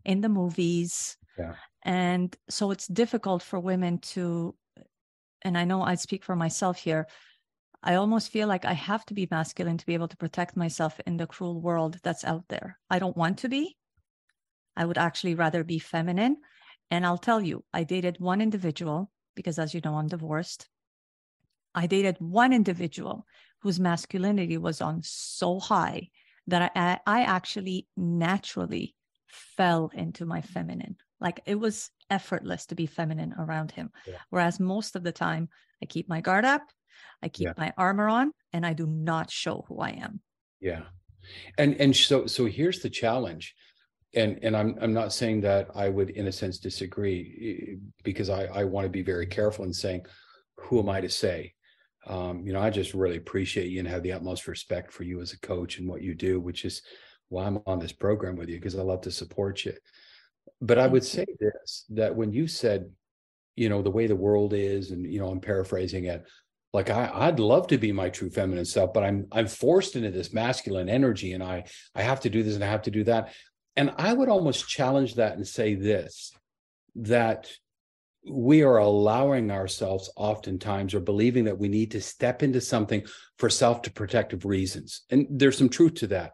[0.05, 1.55] in the movies yeah.
[1.83, 4.55] and so it's difficult for women to
[5.43, 7.07] and i know i speak for myself here
[7.87, 10.99] I almost feel like I have to be masculine to be able to protect myself
[11.07, 12.81] in the cruel world that's out there.
[12.91, 13.77] I don't want to be.
[14.77, 16.39] I would actually rather be feminine.
[16.91, 20.69] And I'll tell you, I dated one individual because, as you know, I'm divorced.
[21.75, 23.27] I dated one individual
[23.61, 26.09] whose masculinity was on so high
[26.47, 28.95] that I, I actually naturally
[29.27, 30.97] fell into my feminine.
[31.21, 33.91] Like it was effortless to be feminine around him.
[34.07, 34.15] Yeah.
[34.31, 35.49] Whereas most of the time,
[35.83, 36.63] I keep my guard up.
[37.23, 37.53] I keep yeah.
[37.57, 40.21] my armor on and I do not show who I am.
[40.61, 40.83] Yeah.
[41.59, 43.55] And and so so here's the challenge.
[44.15, 48.45] And and I'm I'm not saying that I would in a sense disagree because I
[48.47, 50.07] I want to be very careful in saying
[50.59, 51.55] who am I to say?
[52.07, 55.21] Um, you know, I just really appreciate you and have the utmost respect for you
[55.21, 56.83] as a coach and what you do, which is
[57.29, 59.75] why I'm on this program with you because I love to support you.
[60.61, 62.91] But I would say this that when you said,
[63.57, 66.25] you know, the way the world is, and you know, I'm paraphrasing it,
[66.73, 70.11] like I, I'd love to be my true feminine self, but I'm I'm forced into
[70.11, 71.65] this masculine energy, and I
[71.95, 73.33] I have to do this and I have to do that.
[73.77, 76.33] And I would almost challenge that and say this
[76.97, 77.51] that
[78.29, 83.05] we are allowing ourselves oftentimes or believing that we need to step into something
[83.39, 85.03] for self-protective reasons.
[85.11, 86.33] And there's some truth to that.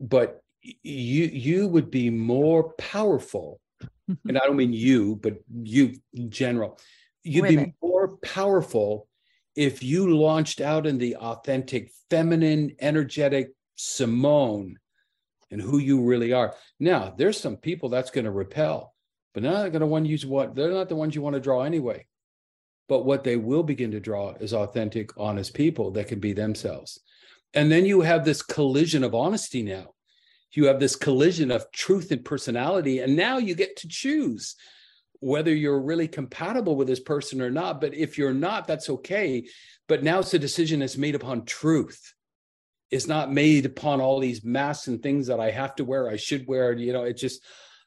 [0.00, 0.40] But
[0.82, 3.60] you you would be more powerful,
[4.08, 6.78] and I don't mean you, but you in general,
[7.22, 7.64] you'd Women.
[7.66, 9.08] be more powerful
[9.54, 14.76] if you launched out in the authentic feminine energetic simone
[15.50, 18.94] and who you really are now there's some people that's going to repel
[19.32, 21.34] but they're not going to want to use what they're not the ones you want
[21.34, 22.06] to draw anyway
[22.88, 27.00] but what they will begin to draw is authentic honest people that can be themselves
[27.54, 29.88] and then you have this collision of honesty now
[30.52, 34.56] you have this collision of truth and personality and now you get to choose
[35.20, 37.80] whether you're really compatible with this person or not.
[37.80, 39.48] But if you're not, that's okay.
[39.88, 42.14] But now it's a decision that's made upon truth.
[42.90, 46.16] It's not made upon all these masks and things that I have to wear, I
[46.16, 46.72] should wear.
[46.72, 47.42] You know, it just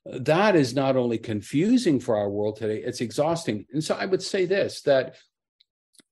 [0.05, 3.65] that is not only confusing for our world today, it's exhausting.
[3.71, 5.15] And so I would say this that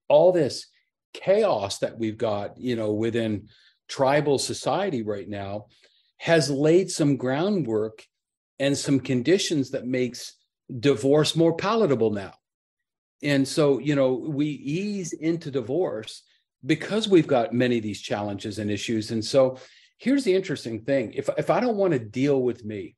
[0.07, 0.67] all this
[1.13, 3.47] chaos that we've got, you know, within
[3.87, 5.65] tribal society right now
[6.17, 8.05] has laid some groundwork
[8.59, 10.33] and some conditions that makes
[10.79, 12.33] divorce more palatable now.
[13.23, 16.23] And so, you know, we ease into divorce
[16.65, 19.11] because we've got many of these challenges and issues.
[19.11, 19.57] And so,
[19.97, 22.95] here's the interesting thing if, if I don't want to deal with me,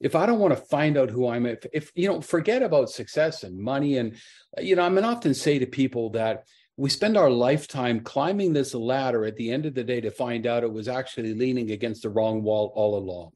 [0.00, 2.90] if I don't want to find out who I'm, if, if you know, forget about
[2.90, 3.96] success and money.
[3.96, 4.16] And,
[4.58, 6.44] you know, I'm mean, often say to people that
[6.76, 10.46] we spend our lifetime climbing this ladder at the end of the day to find
[10.46, 13.30] out it was actually leaning against the wrong wall all along.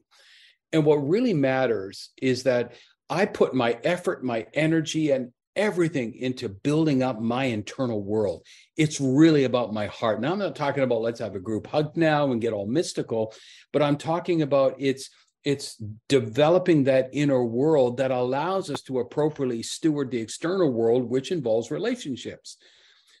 [0.71, 2.73] And what really matters is that
[3.09, 8.45] I put my effort, my energy, and everything into building up my internal world.
[8.77, 10.21] It's really about my heart.
[10.21, 13.33] Now, I'm not talking about let's have a group hug now and get all mystical,
[13.73, 15.09] but I'm talking about it's
[15.45, 21.31] it's developing that inner world that allows us to appropriately steward the external world, which
[21.31, 22.57] involves relationships.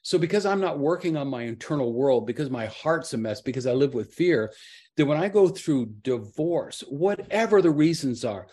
[0.01, 3.67] So, because I'm not working on my internal world, because my heart's a mess, because
[3.67, 4.51] I live with fear,
[4.97, 8.47] that when I go through divorce, whatever the reasons are,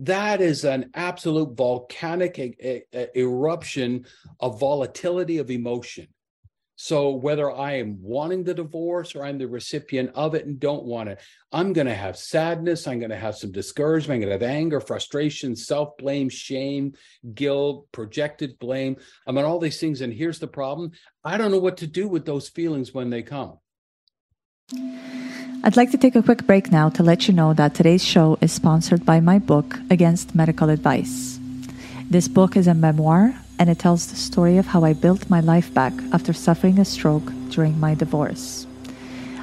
[0.00, 4.06] that is an absolute volcanic a, a, eruption
[4.40, 6.08] of volatility of emotion.
[6.76, 10.84] So whether I am wanting the divorce or I'm the recipient of it and don't
[10.84, 11.20] want it,
[11.52, 12.88] I'm going to have sadness.
[12.88, 14.16] I'm going to have some discouragement.
[14.16, 16.94] I'm going to have anger, frustration, self blame, shame,
[17.34, 18.96] guilt, projected blame.
[19.28, 20.00] I mean, all these things.
[20.00, 20.90] And here's the problem
[21.24, 23.58] I don't know what to do with those feelings when they come.
[25.64, 28.36] I'd like to take a quick break now to let you know that today's show
[28.40, 31.38] is sponsored by my book, Against Medical Advice.
[32.10, 35.40] This book is a memoir and it tells the story of how I built my
[35.40, 38.66] life back after suffering a stroke during my divorce.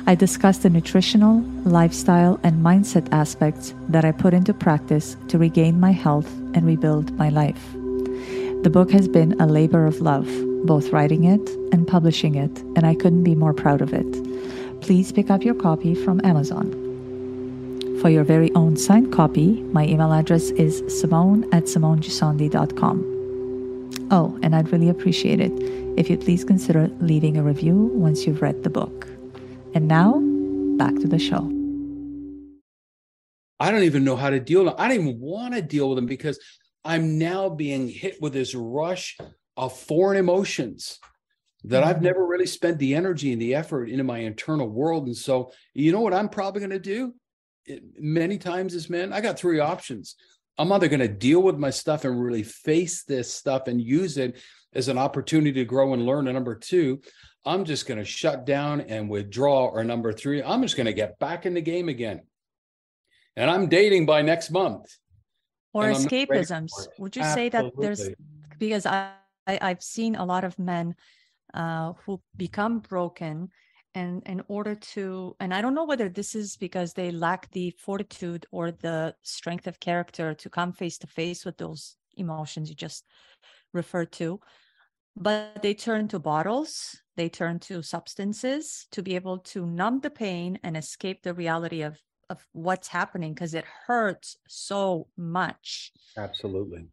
[0.07, 5.79] I discuss the nutritional, lifestyle, and mindset aspects that I put into practice to regain
[5.79, 7.63] my health and rebuild my life.
[8.63, 10.27] The book has been a labor of love,
[10.65, 14.28] both writing it and publishing it, and I couldn't be more proud of it.
[14.81, 16.71] Please pick up your copy from Amazon.
[18.01, 24.07] For your very own signed copy, my email address is simone at simonegissondi.com.
[24.11, 25.51] Oh, and I'd really appreciate it
[25.97, 29.07] if you'd please consider leaving a review once you've read the book.
[29.75, 30.19] And now,
[30.77, 31.51] back to the show.
[33.59, 34.73] I don't even know how to deal.
[34.77, 36.39] I don't even want to deal with them because
[36.85, 39.17] I'm now being hit with this rush
[39.57, 40.99] of foreign emotions
[41.65, 42.05] that I've mm-hmm.
[42.05, 45.07] never really spent the energy and the effort into my internal world.
[45.07, 47.13] And so, you know what I'm probably going to do?
[47.65, 50.15] It, many times as men, I got three options.
[50.57, 54.17] I'm either going to deal with my stuff and really face this stuff and use
[54.17, 54.41] it
[54.73, 56.27] as an opportunity to grow and learn.
[56.27, 57.01] And number two,
[57.45, 59.67] I'm just going to shut down and withdraw.
[59.67, 62.21] Or number three, I'm just going to get back in the game again.
[63.35, 64.85] And I'm dating by next month.
[65.71, 66.71] Or escapisms.
[66.97, 67.33] Would you Absolutely.
[67.35, 68.09] say that there's
[68.57, 69.11] because I,
[69.47, 70.95] I I've seen a lot of men
[71.53, 73.49] uh, who become broken
[73.95, 77.73] and in order to and i don't know whether this is because they lack the
[77.79, 82.75] fortitude or the strength of character to come face to face with those emotions you
[82.75, 83.05] just
[83.73, 84.39] referred to
[85.15, 90.09] but they turn to bottles they turn to substances to be able to numb the
[90.09, 95.91] pain and escape the reality of of what's happening because it hurts so much.
[96.17, 96.87] Absolutely.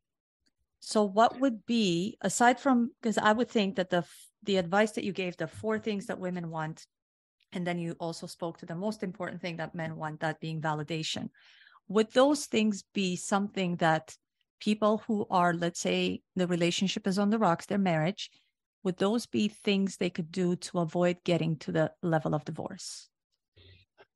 [0.80, 4.04] So what would be aside from because i would think that the
[4.46, 6.86] the advice that you gave the four things that women want
[7.52, 10.60] and then you also spoke to the most important thing that men want that being
[10.60, 11.28] validation
[11.88, 14.16] would those things be something that
[14.60, 18.30] people who are, let's say, the relationship is on the rocks, their marriage,
[18.82, 23.08] would those be things they could do to avoid getting to the level of divorce?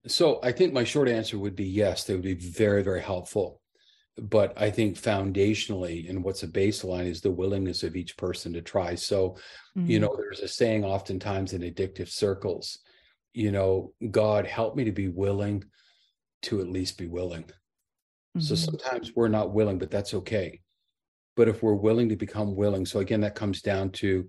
[0.06, 3.60] So I think my short answer would be yes, they would be very, very helpful.
[4.20, 8.60] But I think foundationally, and what's a baseline is the willingness of each person to
[8.60, 8.94] try.
[8.94, 9.36] So,
[9.76, 9.90] mm-hmm.
[9.90, 12.80] you know, there's a saying oftentimes in addictive circles,
[13.32, 15.64] you know, God help me to be willing
[16.42, 17.44] to at least be willing.
[17.44, 18.40] Mm-hmm.
[18.40, 20.60] So sometimes we're not willing, but that's okay.
[21.36, 24.28] But if we're willing to become willing, so again, that comes down to,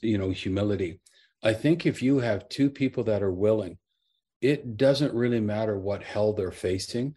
[0.00, 1.00] you know, humility.
[1.42, 3.76] I think if you have two people that are willing,
[4.40, 7.14] it doesn't really matter what hell they're facing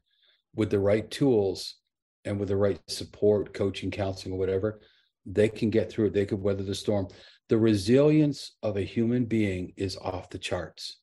[0.55, 1.75] with the right tools
[2.25, 4.81] and with the right support, coaching, counseling, or whatever,
[5.25, 6.13] they can get through it.
[6.13, 7.07] They could weather the storm.
[7.49, 10.99] The resilience of a human being is off the charts.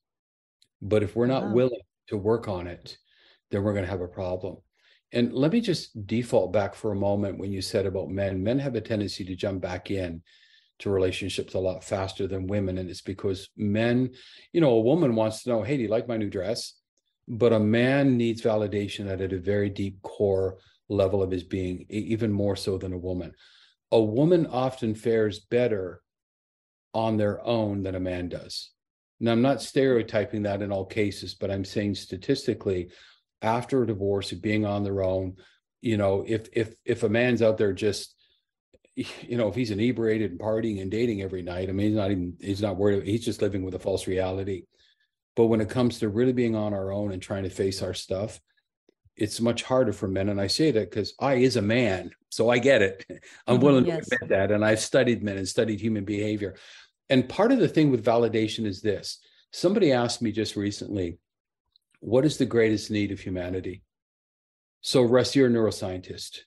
[0.81, 1.53] But if we're not wow.
[1.53, 2.97] willing to work on it,
[3.51, 4.57] then we're going to have a problem.
[5.13, 8.43] And let me just default back for a moment when you said about men.
[8.43, 10.23] Men have a tendency to jump back in
[10.81, 12.79] to relationships a lot faster than women.
[12.79, 14.11] And it's because men,
[14.53, 16.75] you know, a woman wants to know, hey, do you like my new dress?
[17.27, 22.33] But a man needs validation at a very deep core level of his being, even
[22.33, 23.33] more so than a woman.
[23.93, 26.03] A woman often fares better
[26.95, 28.71] on their own than a man does.
[29.21, 32.91] Now, I'm not stereotyping that in all cases, but I'm saying statistically,
[33.43, 35.37] after a divorce being on their own
[35.81, 38.15] you know if if if a man's out there just
[38.95, 42.11] you know if he's inebriated and partying and dating every night i mean he's not
[42.11, 44.65] even he's not worried he's just living with a false reality
[45.37, 47.95] but when it comes to really being on our own and trying to face our
[47.95, 48.41] stuff
[49.19, 52.49] it's much harder for men and i say that because i is a man so
[52.51, 53.05] i get it
[53.47, 54.09] i'm mm-hmm, willing yes.
[54.09, 56.55] to admit that and i've studied men and studied human behavior
[57.11, 59.19] and part of the thing with validation is this
[59.53, 61.19] somebody asked me just recently
[62.01, 63.83] what is the greatest need of humanity?
[64.81, 66.41] So, Russ, you're a neuroscientist.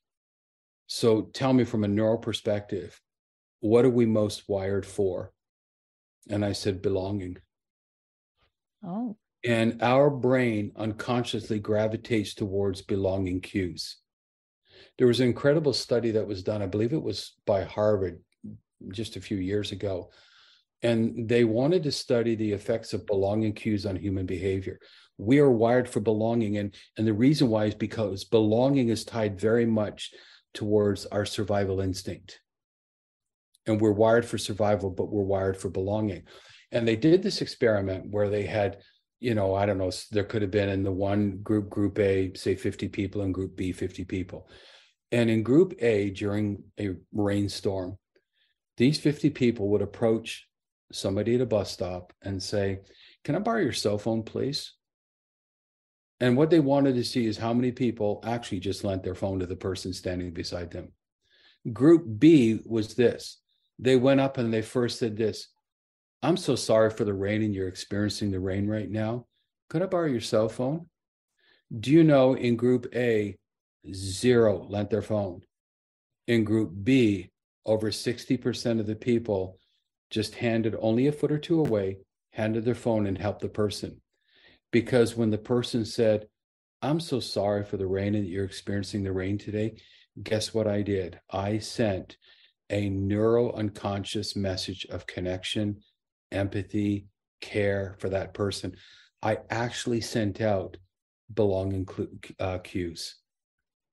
[0.88, 3.00] So, tell me from a neural perspective,
[3.60, 5.32] what are we most wired for?
[6.30, 7.38] And I said, belonging.
[8.84, 9.18] Oh.
[9.44, 13.98] And our brain unconsciously gravitates towards belonging cues.
[14.98, 18.20] There was an incredible study that was done, I believe it was by Harvard
[18.90, 20.12] just a few years ago.
[20.84, 24.80] And they wanted to study the effects of belonging cues on human behavior
[25.22, 29.40] we are wired for belonging and and the reason why is because belonging is tied
[29.40, 30.14] very much
[30.54, 32.40] towards our survival instinct
[33.68, 36.24] and we're wired for survival but we're wired for belonging
[36.72, 38.80] and they did this experiment where they had
[39.22, 42.34] you know i don't know there could have been in the one group group a
[42.36, 44.50] say 50 people and group b 50 people.
[45.14, 47.98] And in group a during a rainstorm
[48.78, 50.48] these 50 people would approach
[50.92, 52.80] somebody at a bus stop and say
[53.24, 54.74] can i borrow your cell phone please?
[56.20, 59.40] And what they wanted to see is how many people actually just lent their phone
[59.40, 60.92] to the person standing beside them.
[61.74, 63.40] Group B was this.
[63.80, 65.48] They went up and they first said this
[66.24, 69.26] I'm so sorry for the rain and you're experiencing the rain right now.
[69.70, 70.88] Could I borrow your cell phone?
[71.80, 73.38] Do you know in group A,
[73.94, 75.42] zero lent their phone?
[76.28, 77.32] In group B,
[77.66, 79.58] over 60% of the people
[80.10, 81.98] just handed only a foot or two away,
[82.32, 84.02] handed their phone and helped the person.
[84.72, 86.28] Because when the person said,
[86.82, 89.78] I'm so sorry for the rain and you're experiencing the rain today,
[90.22, 91.20] guess what I did?
[91.32, 92.18] I sent
[92.70, 95.82] a neuro unconscious message of connection,
[96.32, 97.08] empathy,
[97.42, 98.76] care for that person.
[99.22, 100.78] I actually sent out
[101.34, 101.88] belonging
[102.40, 103.16] uh, cues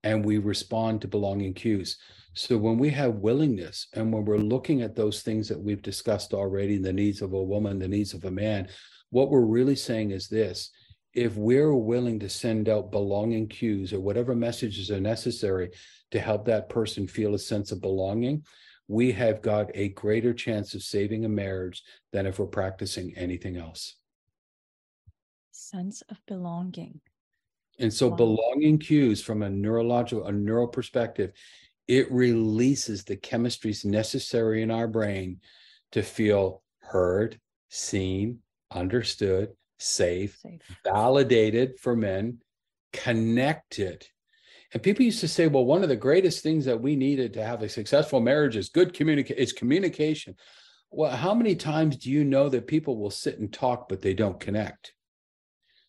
[0.04, 1.98] and we respond to belonging cues.
[2.34, 6.32] So when we have willingness and when we're looking at those things that we've discussed
[6.32, 8.68] already, the needs of a woman, the needs of a man,
[9.10, 10.70] what we're really saying is this
[11.14, 15.70] if we're willing to send out belonging cues or whatever messages are necessary
[16.10, 18.44] to help that person feel a sense of belonging,
[18.88, 21.82] we have got a greater chance of saving a marriage
[22.12, 23.96] than if we're practicing anything else.
[25.52, 27.00] Sense of belonging.
[27.78, 31.32] And so, belonging cues from a neurological, a neural perspective,
[31.86, 35.40] it releases the chemistries necessary in our brain
[35.92, 42.38] to feel heard, seen, understood, safe, safe, validated for men,
[42.92, 44.06] connected.
[44.72, 47.44] And people used to say, well, one of the greatest things that we needed to
[47.44, 50.36] have a successful marriage is good communication, is communication.
[50.90, 54.14] Well, how many times do you know that people will sit and talk, but they
[54.14, 54.92] don't connect?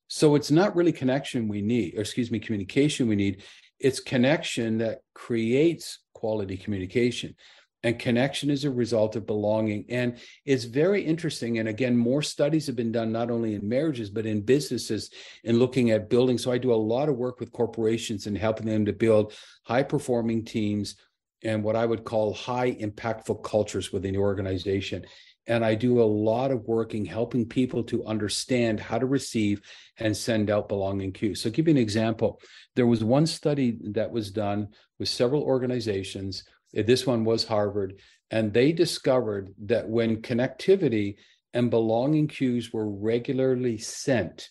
[0.08, 3.44] So it's not really connection we need, or excuse me, communication we need.
[3.80, 7.36] It's connection that creates quality communication.
[7.84, 9.86] And connection is a result of belonging.
[9.90, 11.60] And it's very interesting.
[11.60, 15.12] And again, more studies have been done not only in marriages, but in businesses
[15.46, 16.38] in looking at building.
[16.38, 19.84] So I do a lot of work with corporations and helping them to build high
[19.84, 20.96] performing teams
[21.42, 25.06] and what I would call high impactful cultures within the organization
[25.50, 29.62] and I do a lot of working helping people to understand how to receive
[29.98, 31.42] and send out belonging cues.
[31.42, 32.40] So, give you an example.
[32.76, 34.70] There was one study that was done
[35.00, 36.44] with several organizations.
[36.78, 38.00] Uh, this one was Harvard,
[38.32, 41.16] and they discovered that when connectivity
[41.54, 44.50] and belonging cues were regularly sent,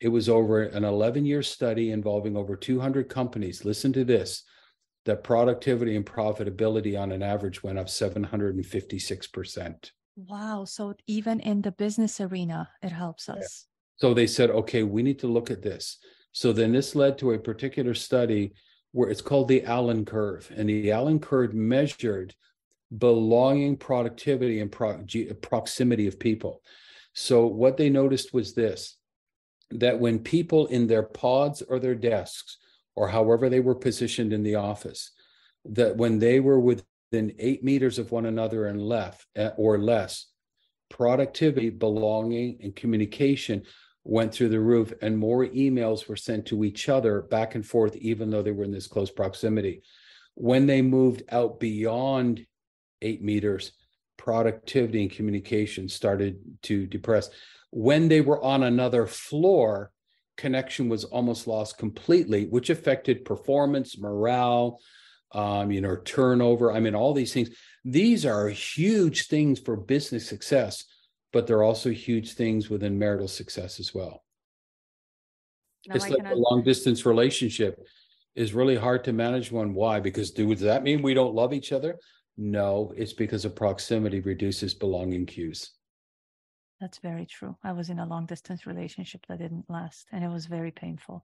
[0.00, 3.64] it was over an 11 year study involving over 200 companies.
[3.64, 4.44] Listen to this
[5.06, 9.90] that productivity and profitability on an average went up 756%.
[10.16, 10.64] Wow.
[10.64, 13.38] So even in the business arena, it helps us.
[13.38, 13.46] Yeah.
[13.98, 15.98] So they said, okay, we need to look at this.
[16.32, 18.52] So then this led to a particular study
[18.92, 20.50] where it's called the Allen curve.
[20.54, 22.34] And the Allen curve measured
[22.96, 25.04] belonging, productivity, and pro-
[25.42, 26.62] proximity of people.
[27.14, 28.96] So what they noticed was this
[29.70, 32.58] that when people in their pods or their desks,
[32.94, 35.10] or however they were positioned in the office,
[35.64, 40.26] that when they were within eight meters of one another and left eh, or less,
[40.88, 43.62] productivity, belonging, and communication
[44.08, 47.96] went through the roof, and more emails were sent to each other back and forth,
[47.96, 49.82] even though they were in this close proximity.
[50.34, 52.46] When they moved out beyond
[53.02, 53.72] eight meters,
[54.16, 57.30] productivity and communication started to depress.
[57.70, 59.90] When they were on another floor,
[60.36, 64.78] connection was almost lost completely, which affected performance, morale,
[65.32, 66.72] um, you know, turnover.
[66.72, 67.50] I mean, all these things.
[67.84, 70.84] These are huge things for business success,
[71.36, 74.24] but they're also huge things within marital success as well.
[75.84, 77.78] It's like a long distance relationship
[78.34, 79.74] is really hard to manage one.
[79.74, 80.00] Why?
[80.00, 81.98] Because do, does that mean we don't love each other?
[82.38, 85.72] No, it's because of proximity reduces belonging cues.
[86.80, 87.54] That's very true.
[87.62, 91.22] I was in a long distance relationship that didn't last and it was very painful.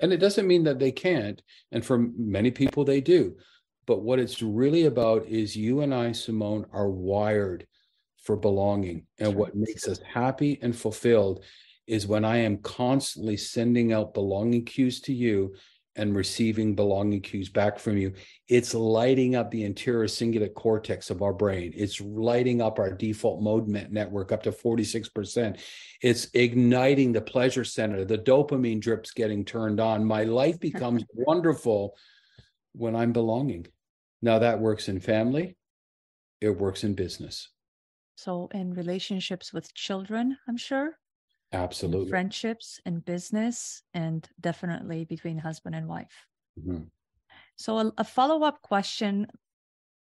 [0.00, 1.40] And it doesn't mean that they can't.
[1.70, 3.36] And for many people, they do.
[3.86, 7.68] But what it's really about is you and I, Simone, are wired
[8.22, 9.06] for belonging.
[9.18, 11.44] And what makes us happy and fulfilled
[11.86, 15.54] is when I am constantly sending out belonging cues to you
[15.96, 18.14] and receiving belonging cues back from you,
[18.48, 21.72] it's lighting up the anterior cingulate cortex of our brain.
[21.76, 25.60] It's lighting up our default mode network up to 46%.
[26.00, 28.04] It's igniting the pleasure center.
[28.04, 30.04] The dopamine drips getting turned on.
[30.04, 31.94] My life becomes wonderful
[32.72, 33.66] when I'm belonging.
[34.22, 35.56] Now that works in family,
[36.40, 37.51] it works in business.
[38.22, 40.96] So, in relationships with children, I'm sure.
[41.52, 42.08] Absolutely.
[42.08, 46.26] friendships and business, and definitely between husband and wife.
[46.56, 46.84] Mm-hmm.
[47.56, 49.26] So, a, a follow up question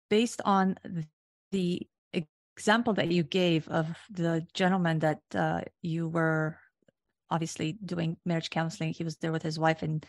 [0.09, 0.77] based on
[1.51, 1.87] the
[2.55, 6.57] example that you gave of the gentleman that uh, you were
[7.29, 8.93] obviously doing marriage counseling.
[8.93, 10.03] He was there with his wife, and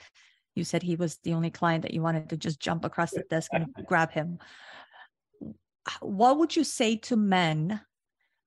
[0.55, 3.25] you said he was the only client that you wanted to just jump across the
[3.29, 4.39] desk and grab him.
[6.01, 7.83] what would you say to men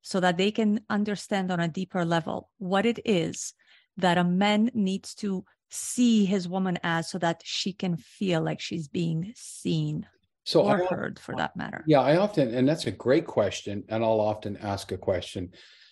[0.02, 3.54] so that they can understand on a deeper level what it is
[3.98, 8.60] that a man needs to see his woman as so that she can feel like
[8.60, 10.06] she's being seen
[10.44, 11.84] so or I, heard for that matter.
[11.88, 15.52] Yeah i often and that's a great question and i'll often ask a question.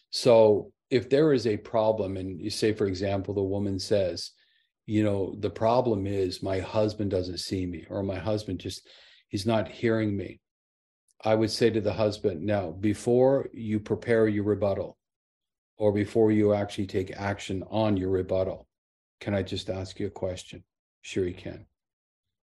[0.09, 4.31] So if there is a problem and you say for example the woman says
[4.85, 8.87] you know the problem is my husband doesn't see me or my husband just
[9.27, 10.39] he's not hearing me
[11.23, 14.97] i would say to the husband now before you prepare your rebuttal
[15.77, 18.67] or before you actually take action on your rebuttal
[19.19, 20.63] can i just ask you a question?
[21.01, 21.65] Sure you can.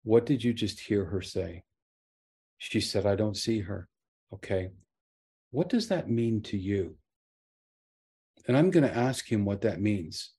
[0.04, 1.64] What did you just hear her say?
[2.58, 3.88] She said i don't see her.
[4.32, 4.70] Okay.
[5.50, 6.96] What does that mean to you?
[8.48, 10.30] And I'm going to ask him what that means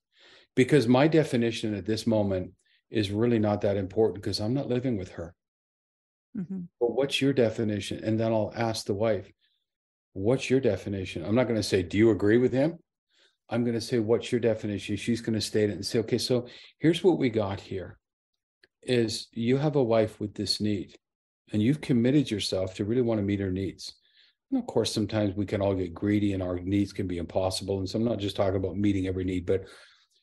[0.56, 2.52] because my definition at this moment
[2.90, 5.34] is really not that important because I'm not living with her.
[6.36, 6.60] Mm-hmm.
[6.80, 8.02] But what's your definition?
[8.04, 9.30] And then I'll ask the wife,
[10.12, 11.24] what's your definition?
[11.24, 12.78] I'm not going to say, do you agree with him?
[13.48, 14.96] I'm going to say, what's your definition?
[14.96, 16.46] She's going to state it and say, okay, so
[16.78, 17.98] here's what we got here
[18.82, 20.96] is you have a wife with this need
[21.52, 23.94] and you've committed yourself to really want to meet her needs.
[24.50, 27.78] And of course, sometimes we can all get greedy and our needs can be impossible.
[27.78, 29.64] And so I'm not just talking about meeting every need, but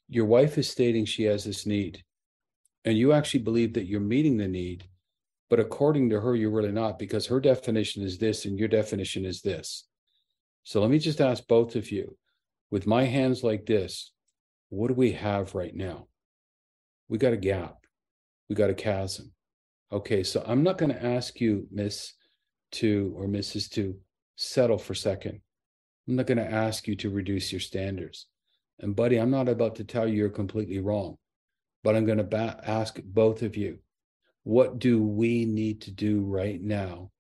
[0.10, 2.04] your wife is stating she has this need.
[2.86, 4.86] And you actually believe that you're meeting the need.
[5.52, 9.26] But according to her, you're really not because her definition is this and your definition
[9.26, 9.86] is this.
[10.64, 12.18] So let me just ask both of you
[12.72, 14.14] with my hands like this,
[14.70, 16.08] what do we have right now?
[17.10, 17.86] We got a gap,
[18.48, 19.34] we got a chasm.
[19.92, 22.14] Okay, so I'm not going to ask you, Miss,
[22.74, 23.70] to or Mrs.
[23.72, 23.98] to
[24.38, 25.42] settle for second.
[26.08, 28.28] I'm not going to ask you to reduce your standards.
[28.80, 31.18] And, buddy, I'm not about to tell you you're completely wrong,
[31.84, 33.80] but I'm going to ba- ask both of you
[34.44, 37.12] what do we need to do right now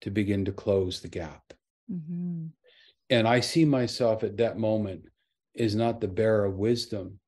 [0.00, 1.42] to begin to close the gap?
[1.90, 2.46] Mm-hmm.
[3.10, 5.04] And I see myself at that moment
[5.54, 7.18] is not the bearer of wisdom,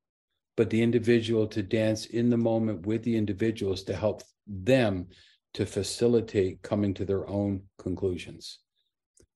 [0.56, 5.06] but the individual to dance in the moment with the individuals to help them
[5.54, 8.58] to facilitate coming to their own conclusions.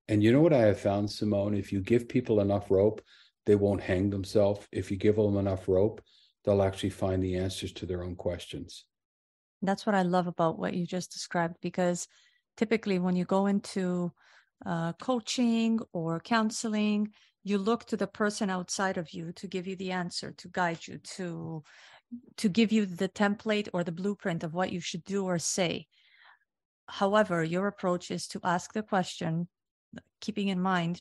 [0.08, 1.54] And you know what I have found, Simone?
[1.54, 3.00] If you give people enough rope,
[3.46, 4.66] they won't hang themselves.
[4.70, 6.02] If you give them enough rope,
[6.44, 8.84] they'll actually find the answers to their own questions.
[9.66, 12.06] That's what I love about what you just described, because
[12.56, 14.12] typically when you go into
[14.66, 17.12] uh, coaching or counseling,
[17.42, 20.86] you look to the person outside of you to give you the answer, to guide
[20.86, 21.62] you, to
[22.36, 25.86] to give you the template or the blueprint of what you should do or say.
[26.86, 29.48] However, your approach is to ask the question
[30.20, 31.00] keeping in mind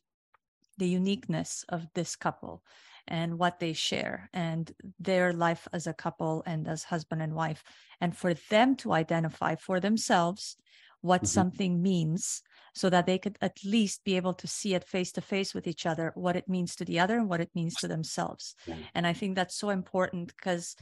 [0.77, 2.63] the uniqueness of this couple
[3.07, 7.63] and what they share and their life as a couple and as husband and wife
[7.99, 10.55] and for them to identify for themselves
[11.01, 11.27] what mm-hmm.
[11.27, 12.41] something means
[12.73, 15.67] so that they could at least be able to see it face to face with
[15.67, 18.75] each other what it means to the other and what it means to themselves yeah.
[18.95, 20.75] and i think that's so important because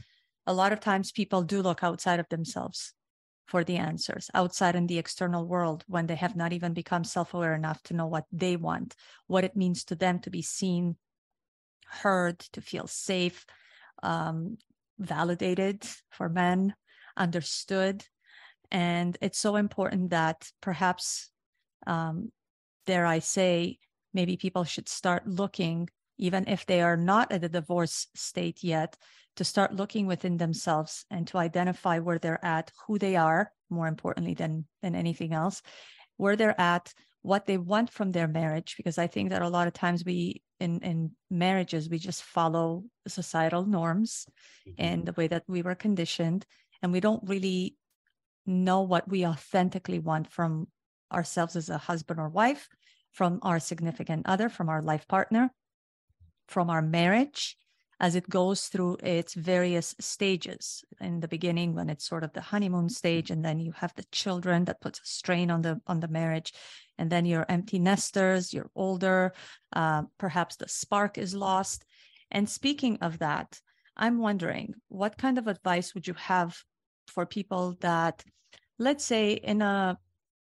[0.46, 2.94] a lot of times people do look outside of themselves
[3.46, 7.34] for the answers outside in the external world when they have not even become self
[7.34, 8.94] aware enough to know what they want,
[9.26, 10.96] what it means to them to be seen,
[11.92, 13.44] heard, to feel safe,
[14.02, 14.58] um,
[14.98, 16.74] validated for men,
[17.16, 18.04] understood.
[18.70, 21.30] And it's so important that perhaps,
[21.86, 22.32] um,
[22.86, 23.78] dare I say,
[24.14, 25.88] maybe people should start looking,
[26.18, 28.96] even if they are not at the divorce state yet,
[29.36, 33.88] to start looking within themselves and to identify where they're at, who they are, more
[33.88, 35.62] importantly than than anything else,
[36.16, 36.92] where they're at,
[37.22, 38.74] what they want from their marriage.
[38.76, 42.84] Because I think that a lot of times we in in marriages we just follow
[43.08, 44.26] societal norms
[44.68, 44.74] mm-hmm.
[44.78, 46.44] and the way that we were conditioned,
[46.82, 47.76] and we don't really
[48.44, 50.66] know what we authentically want from
[51.12, 52.68] ourselves as a husband or wife,
[53.12, 55.50] from our significant other, from our life partner,
[56.48, 57.56] from our marriage
[58.02, 60.84] as it goes through its various stages.
[61.00, 64.04] In the beginning when it's sort of the honeymoon stage and then you have the
[64.10, 66.52] children that puts a strain on the on the marriage
[66.98, 69.32] and then you're empty nesters you're older
[69.72, 71.84] uh, perhaps the spark is lost.
[72.30, 73.60] And speaking of that
[73.96, 76.56] i'm wondering what kind of advice would you have
[77.06, 78.24] for people that
[78.78, 79.98] let's say in a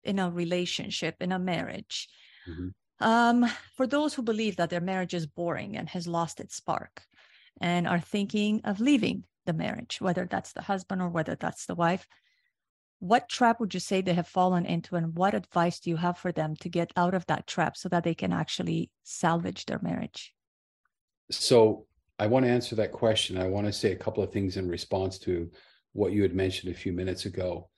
[0.04, 2.10] in a relationship in a marriage
[2.48, 3.08] mm-hmm.
[3.08, 7.07] um, for those who believe that their marriage is boring and has lost its spark
[7.62, 11.76] and are thinking of leaving the marriage, whether that's the husband or whether that's the
[11.76, 12.08] wife,
[13.00, 16.18] what trap would you say they have fallen into and what advice do you have
[16.18, 19.80] for them to get out of that trap so that they can actually salvage their
[19.82, 20.34] marriage?
[21.32, 21.86] So
[22.20, 23.38] i want to answer that question.
[23.38, 25.52] I want to say a couple of things in response to
[25.94, 27.70] what you had mentioned a few minutes ago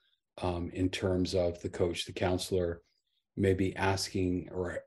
[0.41, 2.81] um, in terms of the coach the counselor
[3.35, 4.79] maybe asking or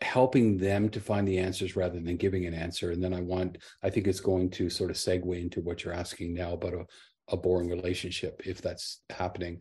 [0.00, 2.90] helping them to find the answers rather than giving an answer.
[2.90, 5.94] And then I want, I think it's going to sort of segue into what you're
[5.94, 6.86] asking now about a,
[7.28, 9.60] a boring relationship, if that's happening.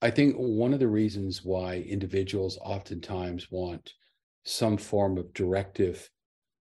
[0.00, 3.92] I think one of the reasons why individuals oftentimes want
[4.44, 6.10] some form of directive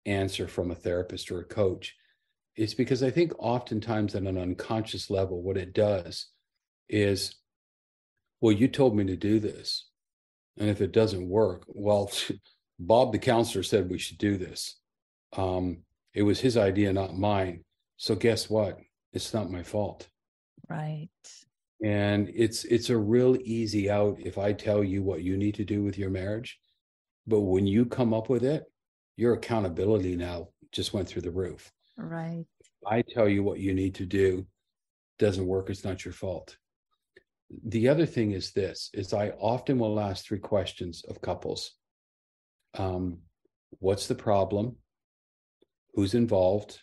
[0.05, 1.95] answer from a therapist or a coach
[2.55, 6.27] is because I think oftentimes at an unconscious level, what it does
[6.89, 7.36] is,
[8.41, 9.88] well, you told me to do this.
[10.57, 12.11] And if it doesn't work, well,
[12.88, 14.79] Bob, the counselor, said we should do this.
[15.36, 15.79] Um,
[16.13, 17.63] it was his idea, not mine.
[17.97, 18.79] So guess what?
[19.13, 20.07] It's not my fault.
[20.69, 21.09] Right.
[21.84, 25.65] And it's it's a real easy out if I tell you what you need to
[25.65, 26.59] do with your marriage.
[27.27, 28.63] But when you come up with it,
[29.17, 31.71] your accountability now just went through the roof.
[31.97, 32.45] Right.
[32.86, 34.45] I tell you what you need to do,
[35.19, 36.57] doesn't work, it's not your fault.
[37.65, 41.75] The other thing is this is I often will ask three questions of couples.
[42.78, 43.19] Um,
[43.80, 44.78] what's the problem?
[45.93, 46.80] Who's involved?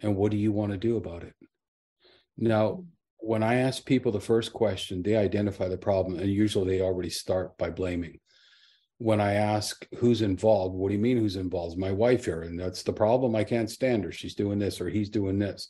[0.00, 1.34] And what do you want to do about it?
[2.36, 2.84] Now,
[3.18, 7.10] when I ask people the first question, they identify the problem, and usually they already
[7.10, 8.18] start by blaming.
[8.98, 11.78] When I ask who's involved, what do you mean who's involved?
[11.78, 13.36] My wife here, and that's the problem.
[13.36, 14.12] I can't stand her.
[14.12, 15.68] She's doing this or he's doing this.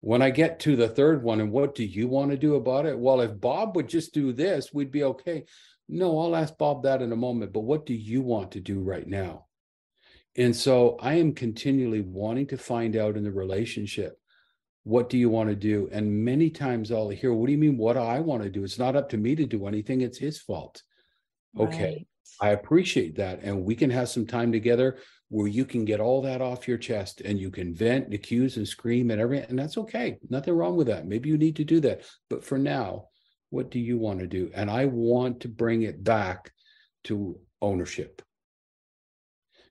[0.00, 2.86] When I get to the third one, and what do you want to do about
[2.86, 2.98] it?
[2.98, 5.44] Well, if Bob would just do this, we'd be okay.
[5.92, 8.80] No, I'll ask Bob that in a moment, but what do you want to do
[8.80, 9.46] right now?
[10.36, 14.16] And so I am continually wanting to find out in the relationship
[14.84, 15.88] what do you want to do?
[15.92, 18.64] And many times I'll hear, what do you mean, what do I want to do?
[18.64, 20.82] It's not up to me to do anything, it's his fault.
[21.58, 22.06] Okay.
[22.40, 23.42] I appreciate that.
[23.42, 26.78] And we can have some time together where you can get all that off your
[26.78, 29.50] chest and you can vent, and accuse, and scream and everything.
[29.50, 30.18] And that's okay.
[30.30, 31.06] Nothing wrong with that.
[31.06, 32.02] Maybe you need to do that.
[32.30, 33.09] But for now,
[33.50, 34.50] what do you want to do?
[34.54, 36.52] And I want to bring it back
[37.04, 38.22] to ownership.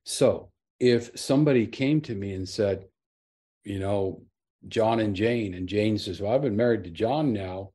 [0.04, 2.86] So if somebody came to me and said,
[3.64, 4.24] you know,
[4.68, 7.72] John and Jane, and Jane says, Well, I've been married to John now,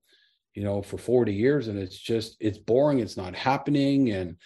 [0.54, 4.10] you know, for 40 years, and it's just, it's boring, it's not happening.
[4.10, 4.36] And,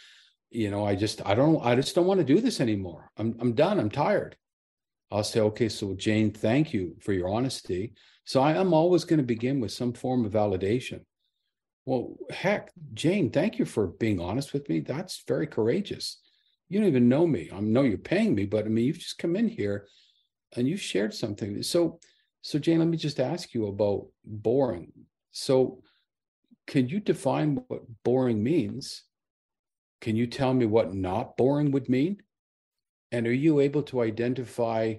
[0.51, 3.11] you know, I just, I don't, I just don't want to do this anymore.
[3.17, 4.37] I'm, I'm done, I'm tired.
[5.11, 7.95] I'll say, okay, so Jane, thank you for your honesty.
[8.25, 11.01] So I am always going to begin with some form of validation.
[11.89, 14.80] Well, heck, Jane, thank you for being honest with me.
[14.80, 16.20] That's very courageous.
[16.68, 17.49] You don't even know me.
[17.51, 19.86] I know you're paying me, but I mean, you've just come in here
[20.55, 21.62] and you've shared something.
[21.62, 21.99] So
[22.43, 24.93] so, Jane, let me just ask you about boring.
[25.32, 25.82] So,
[26.66, 29.05] can you define what boring means?
[30.03, 32.18] Can you tell me what not boring would mean?
[33.12, 34.97] And are you able to identify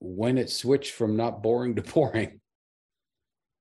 [0.00, 2.40] when it switched from not boring to boring?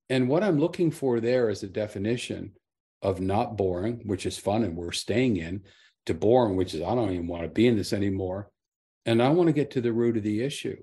[0.09, 2.53] And what I'm looking for there is a definition
[3.01, 5.63] of not boring, which is fun and we're staying in,
[6.05, 8.49] to boring, which is I don't even want to be in this anymore.
[9.05, 10.77] And I want to get to the root of the issue.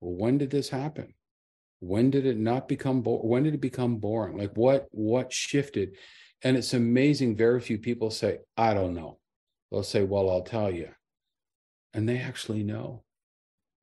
[0.00, 1.14] Well, when did this happen?
[1.80, 5.96] when did it not become bo- when did it become boring like what what shifted
[6.42, 9.18] and it's amazing very few people say i don't know
[9.70, 10.88] they'll say well i'll tell you
[11.94, 13.02] and they actually know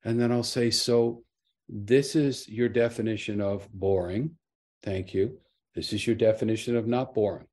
[0.04, 1.24] and then i'll say so
[1.68, 4.32] this is your definition of boring
[4.84, 5.38] thank you.
[5.76, 7.48] This is your definition of not boring.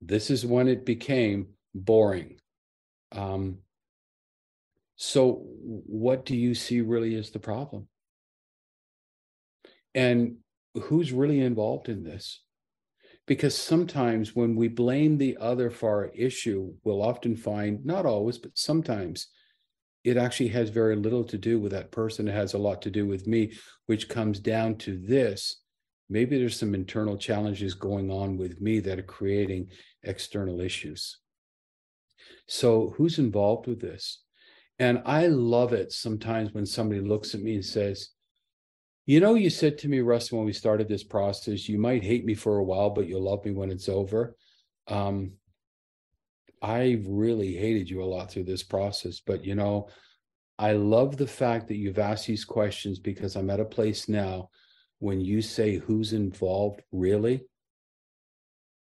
[0.00, 2.38] This is when it became boring.
[3.12, 3.58] Um,
[4.96, 7.86] so what do you see really is the problem?
[9.94, 10.36] And
[10.74, 12.42] who's really involved in this?
[13.26, 18.38] Because sometimes when we blame the other for our issue we'll often find not always
[18.38, 19.28] but sometimes
[20.04, 22.28] it actually has very little to do with that person.
[22.28, 23.52] It has a lot to do with me
[23.86, 25.62] which comes down to this
[26.08, 29.68] maybe there's some internal challenges going on with me that are creating
[30.02, 31.18] external issues
[32.46, 34.22] so who's involved with this
[34.78, 38.10] and i love it sometimes when somebody looks at me and says
[39.06, 42.24] you know, you said to me, Russ, when we started this process, you might hate
[42.24, 44.36] me for a while, but you'll love me when it's over.
[44.88, 45.34] Um,
[46.60, 49.88] I really hated you a lot through this process, but you know,
[50.58, 54.50] I love the fact that you've asked these questions because I'm at a place now
[54.98, 57.42] when you say who's involved, really,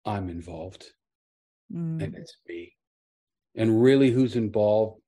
[0.06, 0.86] I'm involved.
[1.74, 2.04] Mm.
[2.04, 2.74] And it's me.
[3.56, 5.02] And really, who's involved?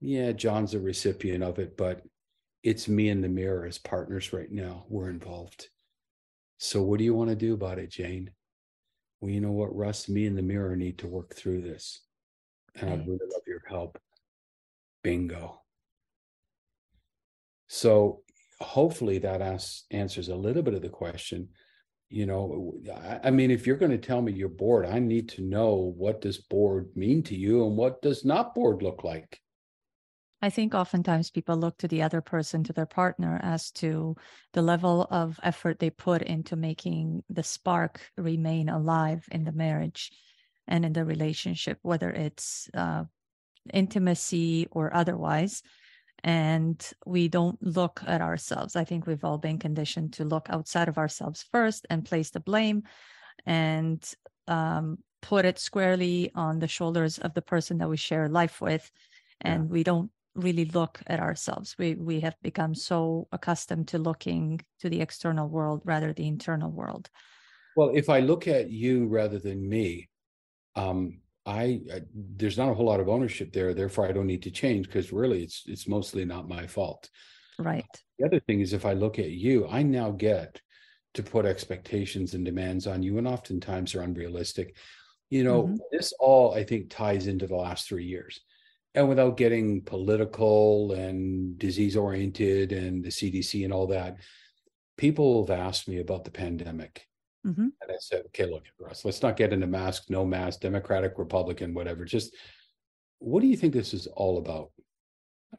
[0.00, 2.02] Yeah, John's a recipient of it, but
[2.62, 4.84] it's me and the mirror as partners right now.
[4.88, 5.68] We're involved.
[6.58, 8.30] So, what do you want to do about it, Jane?
[9.20, 10.08] Well, you know what, Russ?
[10.08, 12.00] Me and the mirror need to work through this.
[12.74, 12.98] And right.
[12.98, 13.98] I'd really love your help.
[15.02, 15.60] Bingo.
[17.68, 18.23] So,
[18.64, 21.48] hopefully, that asks, answers a little bit of the question
[22.10, 22.74] you know
[23.24, 26.20] I, mean if you're going to tell me you're bored i need to know what
[26.20, 29.40] does bored mean to you and what does not bored look like
[30.42, 34.14] I think oftentimes people look to the other person, to their partner, as to
[34.52, 40.12] the level of effort they put into making the spark remain alive in the marriage
[40.68, 43.04] and in the relationship, whether it's uh,
[43.72, 45.62] intimacy or otherwise.
[46.24, 48.76] And we don't look at ourselves.
[48.76, 52.40] I think we've all been conditioned to look outside of ourselves first and place the
[52.40, 52.84] blame
[53.44, 54.02] and
[54.48, 58.90] um, put it squarely on the shoulders of the person that we share life with
[59.42, 59.72] and yeah.
[59.72, 61.76] we don't really look at ourselves.
[61.78, 66.70] We we have become so accustomed to looking to the external world rather the internal
[66.70, 67.08] world.
[67.76, 70.08] Well, if I look at you rather than me,
[70.76, 73.74] um, I, I there's not a whole lot of ownership there.
[73.74, 77.08] Therefore, I don't need to change because really, it's it's mostly not my fault.
[77.58, 77.86] Right.
[78.18, 80.60] The other thing is, if I look at you, I now get
[81.14, 84.76] to put expectations and demands on you, and oftentimes are unrealistic.
[85.30, 85.76] You know, mm-hmm.
[85.92, 88.40] this all I think ties into the last three years
[88.94, 94.16] and without getting political and disease oriented and the CDC and all that,
[94.96, 97.06] people have asked me about the pandemic.
[97.46, 97.68] Mm-hmm.
[97.80, 101.74] And I said, okay, look, Russ, let's not get into mask, no mask, Democratic, Republican,
[101.74, 102.04] whatever.
[102.04, 102.34] Just
[103.18, 104.70] what do you think this is all about?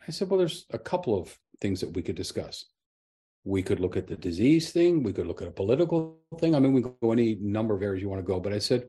[0.08, 2.66] I said, well, there's a couple of things that we could discuss.
[3.44, 5.04] We could look at the disease thing.
[5.04, 6.56] We could look at a political thing.
[6.56, 8.40] I mean, we go any number of areas you want to go.
[8.40, 8.88] But I said,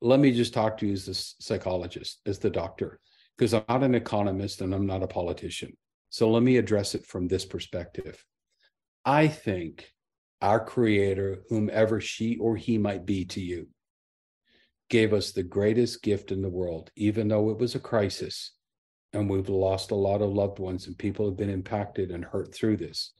[0.00, 3.00] let me just talk to you as the psychologist, as the doctor
[3.36, 5.76] because I'm not an economist and I'm not a politician.
[6.10, 8.24] So let me address it from this perspective.
[9.04, 9.90] I think
[10.42, 13.68] our creator, whomever she or he might be to you,
[14.90, 18.52] gave us the greatest gift in the world, even though it was a crisis
[19.14, 22.54] and we've lost a lot of loved ones and people have been impacted and hurt
[22.54, 23.12] through this.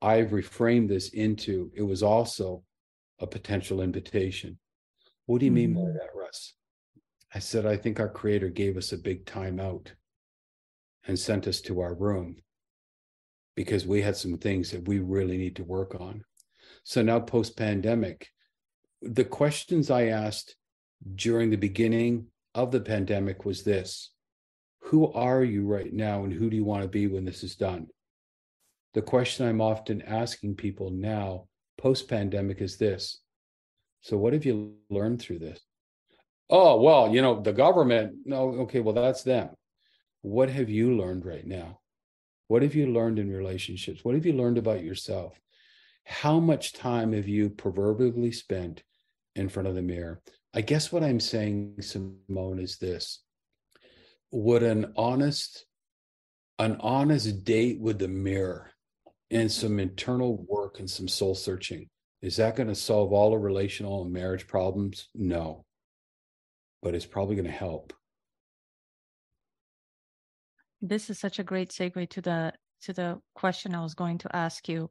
[0.00, 2.62] I've reframed this into it was also
[3.18, 4.58] a potential invitation.
[5.26, 5.94] What do you mean by mm-hmm.
[5.94, 6.54] that, Russ?
[7.34, 9.92] I said, I think our creator gave us a big time out
[11.06, 12.36] and sent us to our room
[13.56, 16.24] because we had some things that we really need to work on.
[16.84, 18.28] So now, post pandemic,
[19.00, 20.56] the questions I asked
[21.14, 24.12] during the beginning of the pandemic was this
[24.84, 27.56] Who are you right now, and who do you want to be when this is
[27.56, 27.88] done?
[28.94, 31.46] The question I'm often asking people now,
[31.78, 33.20] post pandemic, is this
[34.02, 35.60] So, what have you learned through this?
[36.52, 39.48] oh well you know the government no okay well that's them
[40.20, 41.80] what have you learned right now
[42.48, 45.40] what have you learned in relationships what have you learned about yourself
[46.04, 48.82] how much time have you proverbially spent
[49.34, 50.20] in front of the mirror?
[50.54, 53.20] I guess what i'm saying simone is this.
[54.30, 55.66] Would an honest
[56.58, 58.70] an honest date with the mirror
[59.30, 61.88] and some internal work and some soul searching
[62.22, 65.08] is that going to solve all the relational and marriage problems?
[65.12, 65.64] No.
[66.80, 67.92] But it's probably going to help.
[70.80, 74.36] This is such a great segue to the to the question I was going to
[74.36, 74.90] ask you,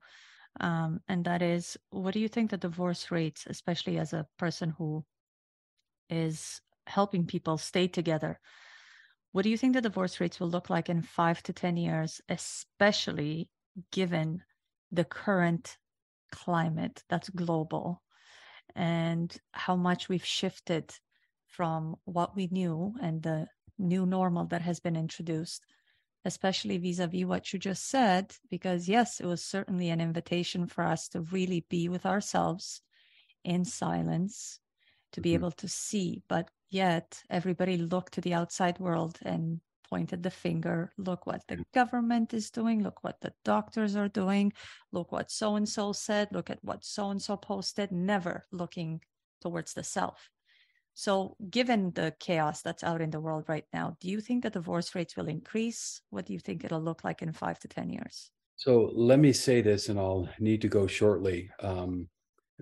[0.59, 4.71] um, and that is, what do you think the divorce rates, especially as a person
[4.77, 5.05] who
[6.09, 8.39] is helping people stay together,
[9.31, 12.19] what do you think the divorce rates will look like in five to ten years,
[12.27, 13.49] especially
[13.91, 14.43] given
[14.91, 15.77] the current
[16.31, 18.01] climate that's global?
[18.75, 20.93] And how much we've shifted
[21.47, 23.47] from what we knew and the
[23.77, 25.63] new normal that has been introduced,
[26.25, 30.67] especially vis a vis what you just said, because yes, it was certainly an invitation
[30.67, 32.81] for us to really be with ourselves
[33.43, 34.59] in silence,
[35.13, 35.35] to be mm-hmm.
[35.35, 36.21] able to see.
[36.27, 41.63] But yet, everybody looked to the outside world and pointed the finger look what the
[41.73, 42.81] government is doing.
[42.81, 44.53] Look what the doctors are doing.
[44.91, 46.29] Look what so and so said.
[46.31, 47.91] Look at what so and so posted.
[47.91, 49.01] Never looking
[49.41, 50.29] towards the self
[50.93, 54.53] so, given the chaos that's out in the world right now, do you think that
[54.53, 56.01] divorce rates will increase?
[56.09, 58.29] What do you think it'll look like in five to 10 years?
[58.57, 61.49] So, let me say this, and I'll need to go shortly.
[61.61, 62.09] Um,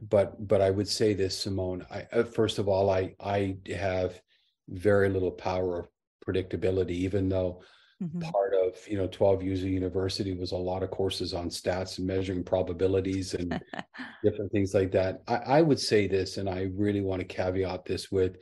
[0.01, 1.85] but but I would say this, Simone.
[1.91, 4.21] I, uh, first of all, I I have
[4.69, 5.87] very little power of
[6.25, 7.63] predictability, even though
[8.01, 8.19] mm-hmm.
[8.19, 11.97] part of you know 12 years of university was a lot of courses on stats
[11.97, 13.61] and measuring probabilities and
[14.23, 17.85] different things like that I, I, would say this and i really want to caveat
[17.85, 18.37] this with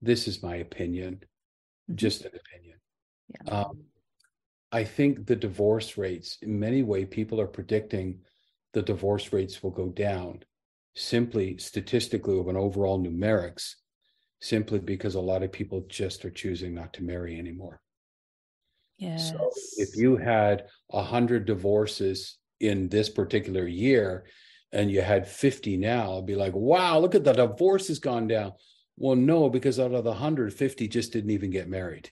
[0.00, 1.96] this is my opinion mm-hmm.
[1.96, 2.78] just an opinion
[3.46, 3.52] yeah.
[3.52, 3.80] um,
[4.72, 8.20] i think the divorce rates in many way people are predicting
[8.72, 10.40] the divorce rates will go down
[10.94, 13.74] simply statistically of an overall numerics
[14.40, 17.80] simply because a lot of people just are choosing not to marry anymore
[19.00, 19.30] Yes.
[19.30, 24.26] So if you had a hundred divorces in this particular year,
[24.72, 28.28] and you had 50 now, I'd be like, wow, look at the divorce has gone
[28.28, 28.52] down.
[28.96, 32.10] Well, no, because out of the 150 just didn't even get married.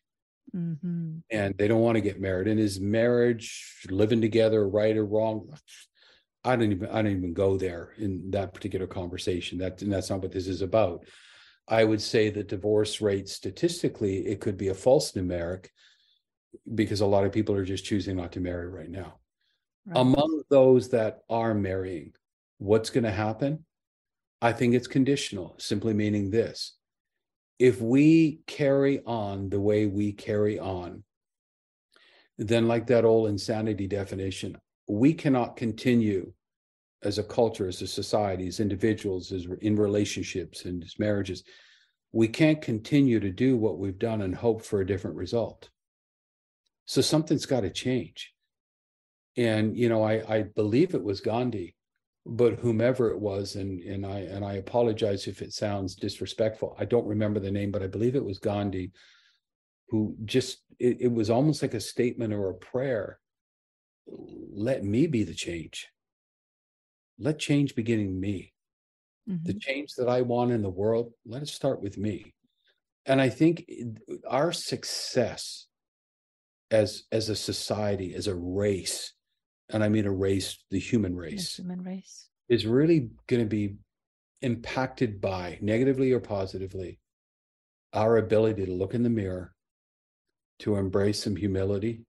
[0.57, 1.19] Mm-hmm.
[1.31, 2.49] And they don't want to get married.
[2.49, 5.55] And is marriage living together right or wrong?
[6.43, 9.59] I don't even I don't even go there in that particular conversation.
[9.59, 11.05] That and that's not what this is about.
[11.69, 15.67] I would say the divorce rate statistically, it could be a false numeric
[16.75, 19.19] because a lot of people are just choosing not to marry right now.
[19.87, 20.01] Right.
[20.01, 22.13] Among those that are marrying,
[22.59, 23.65] what's going to happen?
[24.41, 26.77] I think it's conditional, simply meaning this.
[27.59, 31.03] If we carry on the way we carry on,
[32.37, 34.57] then, like that old insanity definition,
[34.89, 36.33] we cannot continue
[37.03, 41.43] as a culture, as a society, as individuals, as in relationships and as marriages.
[42.13, 45.69] We can't continue to do what we've done and hope for a different result.
[46.89, 48.33] So something's got to change.
[49.37, 51.77] And you know, I, I believe it was Gandhi
[52.29, 56.77] but whomever it was, and and I and I apologize if it sounds disrespectful.
[56.79, 58.93] I don't remember the name, but I believe it was Gandhi,
[59.89, 63.19] who just it, it was almost like a statement or a prayer.
[64.07, 65.89] Let me be the change.
[67.19, 68.53] Let change begin in me.
[69.29, 69.47] Mm-hmm.
[69.47, 72.35] The change that I want in the world, let it start with me.
[73.07, 73.65] And I think
[74.29, 75.67] our success
[76.71, 79.13] as as a society, as a race,
[79.71, 83.49] and I mean a race, the human race, the human race is really going to
[83.49, 83.77] be
[84.43, 86.99] impacted by negatively or positively
[87.93, 89.55] our ability to look in the mirror,
[90.59, 92.05] to embrace some humility,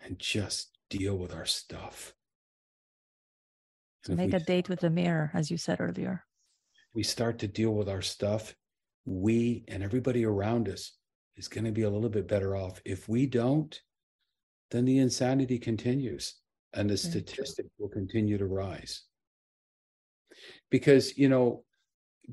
[0.00, 2.14] and just deal with our stuff.
[4.04, 6.24] To make we, a date with the mirror, as you said earlier.
[6.94, 8.54] We start to deal with our stuff.
[9.04, 10.97] We and everybody around us
[11.38, 12.80] is going to be a little bit better off.
[12.84, 13.80] If we don't,
[14.70, 16.34] then the insanity continues
[16.74, 19.04] and the statistic will continue to rise.
[20.70, 21.64] Because, you know,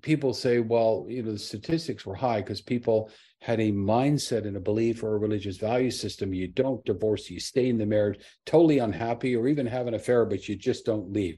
[0.02, 3.10] people say, well, you know, the statistics were high because people
[3.42, 6.34] had a mindset and a belief or a religious value system.
[6.34, 10.26] You don't divorce, you stay in the marriage, totally unhappy, or even have an affair,
[10.26, 11.38] but you just don't leave.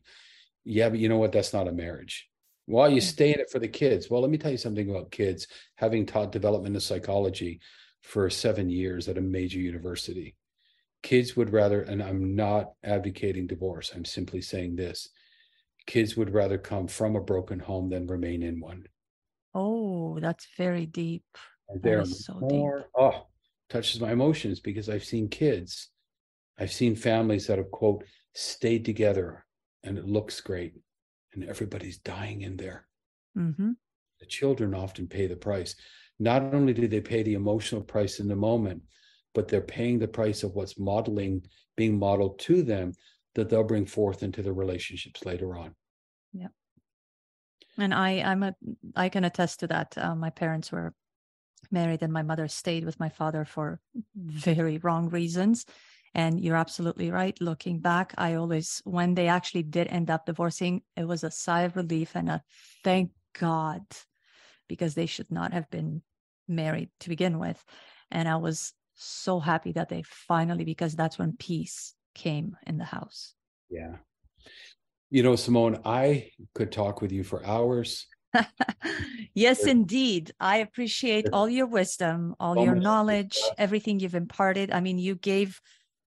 [0.63, 1.31] Yeah, but you know what?
[1.31, 2.27] That's not a marriage.
[2.67, 4.09] Well, you stay in it for the kids.
[4.09, 7.61] Well, let me tell you something about kids, having taught development of psychology
[8.01, 10.35] for seven years at a major university
[11.03, 15.09] kids would rather, and I'm not advocating divorce, I'm simply saying this
[15.85, 18.85] kids would rather come from a broken home than remain in one.
[19.55, 21.23] Oh, that's very deep.
[21.69, 22.87] And they're so more, deep.
[22.97, 23.27] oh,
[23.69, 25.89] touches my emotions because I've seen kids,
[26.59, 28.03] I've seen families that have, quote,
[28.33, 29.45] stayed together
[29.83, 30.73] and it looks great
[31.37, 32.85] and everybody's dying in there.
[33.37, 33.71] Mm-hmm.
[34.19, 35.75] The children often pay the price.
[36.19, 38.81] Not only do they pay the emotional price in the moment,
[39.33, 42.93] but they're paying the price of what's modeling being modeled to them
[43.35, 45.75] that they'll bring forth into the relationships later on
[46.33, 46.47] yeah
[47.77, 48.55] and i i'm a
[48.95, 50.91] i can attest to that uh, my parents were
[51.69, 53.79] married and my mother stayed with my father for
[54.15, 55.65] very wrong reasons
[56.17, 57.39] and you're absolutely right.
[57.39, 61.61] Looking back i always when they actually did end up divorcing it was a sigh
[61.61, 62.43] of relief and a
[62.83, 63.83] thank god
[64.67, 66.01] because they should not have been
[66.47, 67.63] married to begin with.
[68.11, 72.83] And i was so happy that they finally because that's when peace came in the
[72.83, 73.35] house.
[73.69, 73.97] Yeah.
[75.11, 78.07] You know simone i could talk with you for hours.
[79.33, 80.31] Yes indeed.
[80.39, 84.71] I appreciate all your wisdom all your knowledge everything you've imparted.
[84.71, 85.61] I mean you gave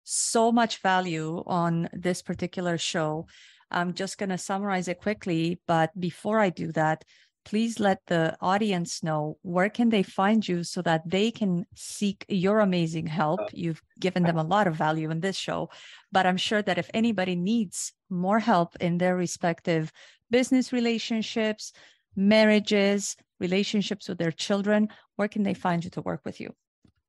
[0.09, 3.27] so much value on this particular show.
[3.69, 7.03] I'm just going to summarize it quickly but before i do that
[7.45, 12.25] please let the audience know where can they find you so that they can seek
[12.27, 13.39] your amazing help.
[13.39, 15.69] Uh, you've given them a lot of value in this show
[16.11, 19.91] but i'm sure that if anybody needs more help in their respective
[20.29, 21.71] business relationships
[22.15, 26.53] marriages relationships with their children where can they find you to work with you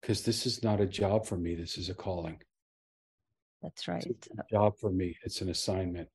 [0.00, 1.54] Because this is not a job for me.
[1.54, 2.38] This is a calling.
[3.66, 4.06] That's right.
[4.06, 5.16] It's a uh job for me.
[5.24, 6.08] It's an assignment.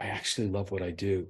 [0.00, 1.26] I actually love what I do.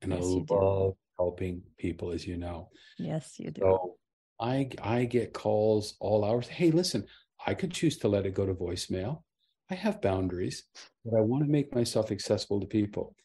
[0.00, 2.68] And yes, I love helping people, as you know.
[2.98, 3.62] Yes, you do.
[3.62, 3.96] So
[4.38, 6.46] I I get calls all hours.
[6.46, 7.04] Hey, listen,
[7.44, 9.22] I could choose to let it go to voicemail.
[9.70, 10.62] I have boundaries,
[11.04, 13.16] but I want to make myself accessible to people.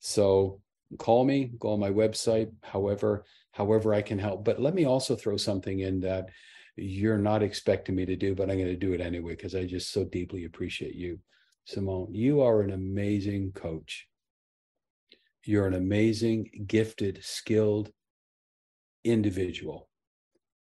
[0.00, 0.60] So
[0.98, 4.44] call me, go on my website, however, however I can help.
[4.44, 6.26] But let me also throw something in that
[6.76, 9.66] you're not expecting me to do, but I'm going to do it anyway because I
[9.66, 11.18] just so deeply appreciate you.
[11.64, 14.08] Simone, you are an amazing coach.
[15.44, 17.90] You're an amazing, gifted, skilled
[19.04, 19.88] individual.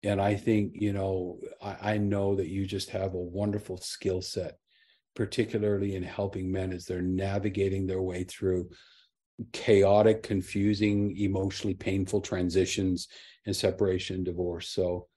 [0.04, 4.22] And I think, you know, I, I know that you just have a wonderful skill
[4.22, 4.58] set,
[5.16, 8.70] particularly in helping men as they're navigating their way through
[9.52, 13.08] chaotic, confusing, emotionally painful transitions
[13.46, 14.70] and separation divorce.
[14.70, 15.08] So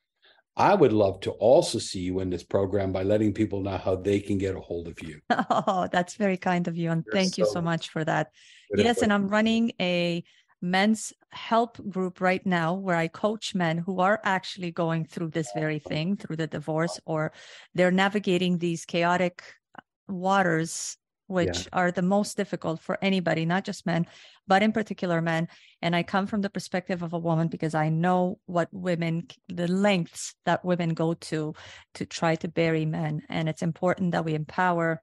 [0.57, 3.97] I would love to also see you in this program by letting people know how
[3.97, 5.21] they can get a hold of you.
[5.51, 6.91] Oh, that's very kind of you.
[6.91, 8.31] And You're thank so you so much for that.
[8.75, 10.23] Yes, and I'm running a
[10.63, 15.49] men's help group right now where I coach men who are actually going through this
[15.55, 17.33] very thing, through the divorce, or
[17.75, 19.43] they're navigating these chaotic
[19.77, 20.97] uh, waters
[21.31, 21.69] which yeah.
[21.73, 24.05] are the most difficult for anybody, not just men,
[24.51, 25.47] but in particular men.
[25.81, 29.69] And I come from the perspective of a woman because I know what women, the
[29.69, 31.55] lengths that women go to
[31.95, 33.23] to try to bury men.
[33.29, 35.01] And it's important that we empower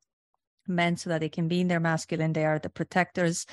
[0.67, 2.33] men so that they can be in their masculine.
[2.33, 3.45] They are the protectors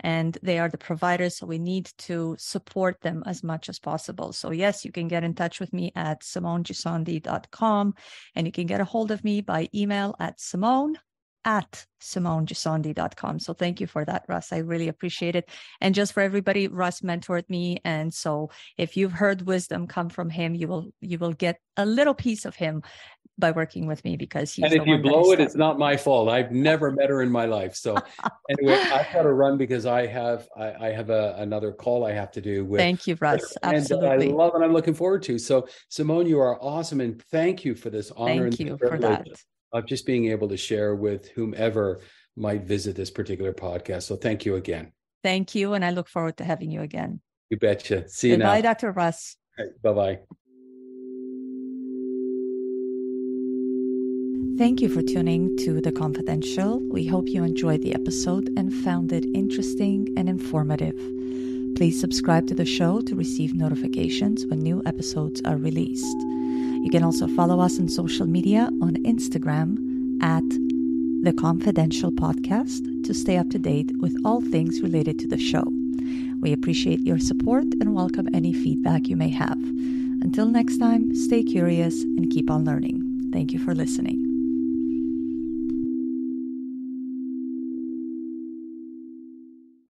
[0.00, 1.38] and they are the providers.
[1.38, 4.34] So we need to support them as much as possible.
[4.34, 7.94] So, yes, you can get in touch with me at simonegissondi.com
[8.34, 10.98] and you can get a hold of me by email at simone
[11.48, 13.38] at simonegissondi.com.
[13.38, 14.52] So thank you for that, Russ.
[14.52, 15.48] I really appreciate it.
[15.80, 17.80] And just for everybody, Russ mentored me.
[17.86, 21.86] And so if you've heard wisdom come from him, you will you will get a
[21.86, 22.82] little piece of him
[23.38, 26.28] by working with me because he's and if you blow it, it's not my fault.
[26.28, 27.74] I've never met her in my life.
[27.74, 27.96] So
[28.50, 32.12] anyway, I've got to run because I have I, I have a, another call I
[32.12, 33.56] have to do with Thank you, Russ.
[33.62, 34.26] Absolutely.
[34.26, 35.38] And I love and I'm looking forward to.
[35.38, 39.26] So Simone, you are awesome and thank you for this honor thank you for that
[39.72, 42.00] of just being able to share with whomever
[42.36, 44.04] might visit this particular podcast.
[44.04, 44.92] So thank you again.
[45.22, 45.74] Thank you.
[45.74, 47.20] And I look forward to having you again.
[47.50, 48.08] You betcha.
[48.08, 48.72] See you Goodbye, now.
[48.72, 48.92] Dr.
[48.92, 49.36] Russ.
[49.58, 50.18] Right, bye bye.
[54.58, 56.80] Thank you for tuning to The Confidential.
[56.90, 60.96] We hope you enjoyed the episode and found it interesting and informative.
[61.76, 66.16] Please subscribe to the show to receive notifications when new episodes are released.
[66.82, 69.76] You can also follow us on social media on Instagram
[70.22, 70.48] at
[71.22, 75.64] The Confidential Podcast to stay up to date with all things related to the show.
[76.40, 79.58] We appreciate your support and welcome any feedback you may have.
[80.22, 83.30] Until next time, stay curious and keep on learning.
[83.32, 84.27] Thank you for listening.